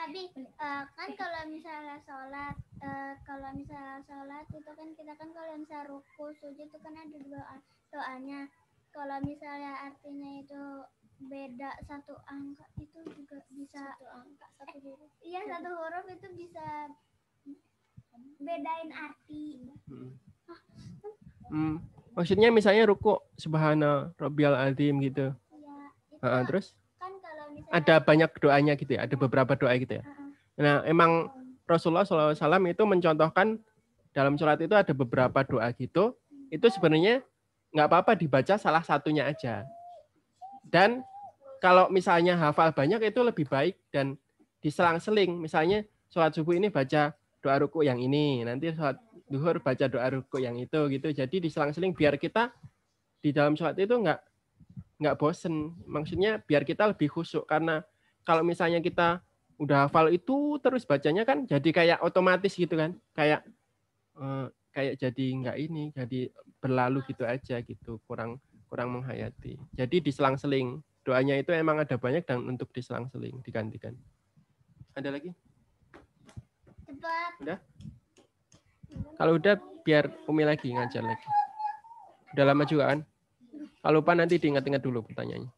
Abi, 0.00 0.26
eh, 0.34 0.82
kan 0.96 1.10
kalau 1.14 1.42
misalnya 1.46 2.00
sholat, 2.02 2.56
eh, 2.82 3.14
kalau 3.22 3.52
misalnya 3.54 4.02
sholat 4.02 4.42
itu 4.50 4.66
kan 4.66 4.88
kita 4.98 5.12
kan 5.14 5.28
kalau 5.30 5.54
misalnya 5.54 5.86
ruku, 5.86 6.26
sujud 6.40 6.66
itu 6.66 6.78
kan 6.82 6.96
ada 6.96 7.18
doa 7.20 7.56
doanya. 7.94 8.50
Kalau 8.90 9.18
misalnya 9.22 9.72
artinya 9.86 10.30
itu 10.42 10.62
beda 11.20 11.70
satu 11.84 12.16
angka 12.26 12.64
itu 12.80 12.98
juga 13.12 13.38
bisa 13.52 13.94
satu 13.96 14.06
angka 14.08 14.46
satu 14.58 14.76
huruf. 14.82 15.10
Iya 15.22 15.40
satu 15.46 15.70
huruf 15.74 16.04
itu 16.10 16.28
bisa 16.34 16.66
bedain 18.40 18.90
arti. 18.90 19.70
Hmm. 19.86 20.12
Hmm. 21.50 21.76
maksudnya 22.14 22.48
misalnya 22.54 22.86
ruku 22.86 23.18
subhana 23.34 24.14
rabbiyal 24.18 24.54
azim 24.54 25.02
gitu 25.02 25.34
Iya. 25.50 25.74
Itu 26.14 26.22
Ah, 26.22 26.42
terus 26.46 26.78
kan 26.98 27.10
kalau 27.18 27.50
misalnya 27.50 27.74
ada 27.74 27.94
banyak 27.98 28.30
doanya 28.38 28.72
gitu 28.78 28.94
ya 28.94 29.02
ada 29.06 29.14
beberapa 29.18 29.58
doa 29.58 29.74
gitu 29.74 29.98
ya 29.98 30.04
Heeh. 30.06 30.28
nah 30.62 30.74
emang 30.86 31.26
Rasulullah 31.66 32.06
SAW 32.06 32.38
itu 32.70 32.82
mencontohkan 32.86 33.58
dalam 34.14 34.34
sholat 34.38 34.58
itu 34.62 34.74
ada 34.74 34.90
beberapa 34.94 35.42
doa 35.46 35.70
gitu 35.74 36.14
itu 36.50 36.66
sebenarnya 36.70 37.22
nggak 37.70 37.86
apa-apa 37.86 38.12
dibaca 38.18 38.54
salah 38.58 38.82
satunya 38.82 39.26
aja. 39.26 39.66
Dan 40.66 41.02
kalau 41.62 41.92
misalnya 41.92 42.34
hafal 42.38 42.72
banyak 42.72 43.12
itu 43.12 43.20
lebih 43.20 43.46
baik 43.46 43.78
dan 43.94 44.16
diselang-seling. 44.64 45.38
Misalnya 45.38 45.84
sholat 46.10 46.34
subuh 46.34 46.56
ini 46.56 46.72
baca 46.72 47.14
doa 47.40 47.56
ruku 47.60 47.84
yang 47.86 47.96
ini 47.96 48.44
nanti 48.44 48.68
sholat 48.74 49.00
duhur 49.30 49.62
baca 49.62 49.86
doa 49.86 50.08
ruku 50.10 50.42
yang 50.42 50.58
itu 50.58 50.80
gitu. 50.90 51.08
Jadi 51.14 51.36
diselang-seling 51.48 51.94
biar 51.94 52.18
kita 52.18 52.50
di 53.20 53.30
dalam 53.30 53.54
sholat 53.54 53.78
itu 53.78 53.94
nggak 53.94 54.20
nggak 55.00 55.16
bosen. 55.16 55.76
Maksudnya 55.86 56.42
biar 56.42 56.66
kita 56.66 56.90
lebih 56.90 57.08
khusyuk 57.12 57.46
karena 57.46 57.84
kalau 58.26 58.44
misalnya 58.44 58.82
kita 58.82 59.22
udah 59.60 59.86
hafal 59.88 60.08
itu 60.08 60.56
terus 60.64 60.88
bacanya 60.88 61.28
kan 61.28 61.44
jadi 61.44 61.70
kayak 61.70 61.98
otomatis 62.02 62.56
gitu 62.56 62.74
kan. 62.76 62.96
Kayak 63.12 63.46
eh, 64.16 64.46
kayak 64.70 65.02
jadi 65.02 65.26
nggak 65.42 65.56
ini 65.58 65.90
jadi 65.90 66.30
berlalu 66.62 67.02
gitu 67.10 67.26
aja 67.26 67.58
gitu 67.62 67.98
kurang 68.06 68.38
kurang 68.70 68.94
menghayati. 68.94 69.58
Jadi 69.74 69.96
diselang-seling. 69.98 70.78
Doanya 71.00 71.40
itu 71.40 71.50
emang 71.50 71.80
ada 71.80 71.96
banyak 71.96 72.22
dan 72.28 72.44
untuk 72.44 72.70
diselang-seling 72.70 73.40
digantikan. 73.42 73.96
Ada 74.94 75.10
lagi? 75.10 75.32
Cepat. 76.86 77.58
kalau 79.16 79.38
udah 79.38 79.54
biar 79.86 80.10
Umi 80.26 80.44
lagi 80.44 80.70
ngajar 80.74 81.02
lagi. 81.02 81.28
Udah 82.36 82.44
lama 82.46 82.62
juga 82.68 82.94
kan? 82.94 83.00
Kalau 83.80 84.04
lupa 84.04 84.12
nanti 84.12 84.36
diingat-ingat 84.36 84.82
dulu 84.84 85.02
pertanyaannya. 85.08 85.50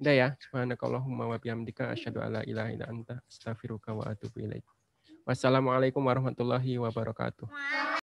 Udah 0.00 0.14
ya? 0.14 0.28
Subhanakallahumma 0.38 1.34
wa 1.34 1.38
bihamdika 1.40 1.90
asyhadu 1.92 2.22
alla 2.22 2.46
ilaha 2.46 2.70
illa 2.70 2.86
anta 2.86 3.20
astaghfiruka 3.26 3.90
wa 3.90 4.06
atubu 4.06 4.44
ilaik. 4.44 4.64
Wassalamualaikum 5.24 6.04
warahmatullahi 6.04 6.78
wabarakatuh. 6.78 7.48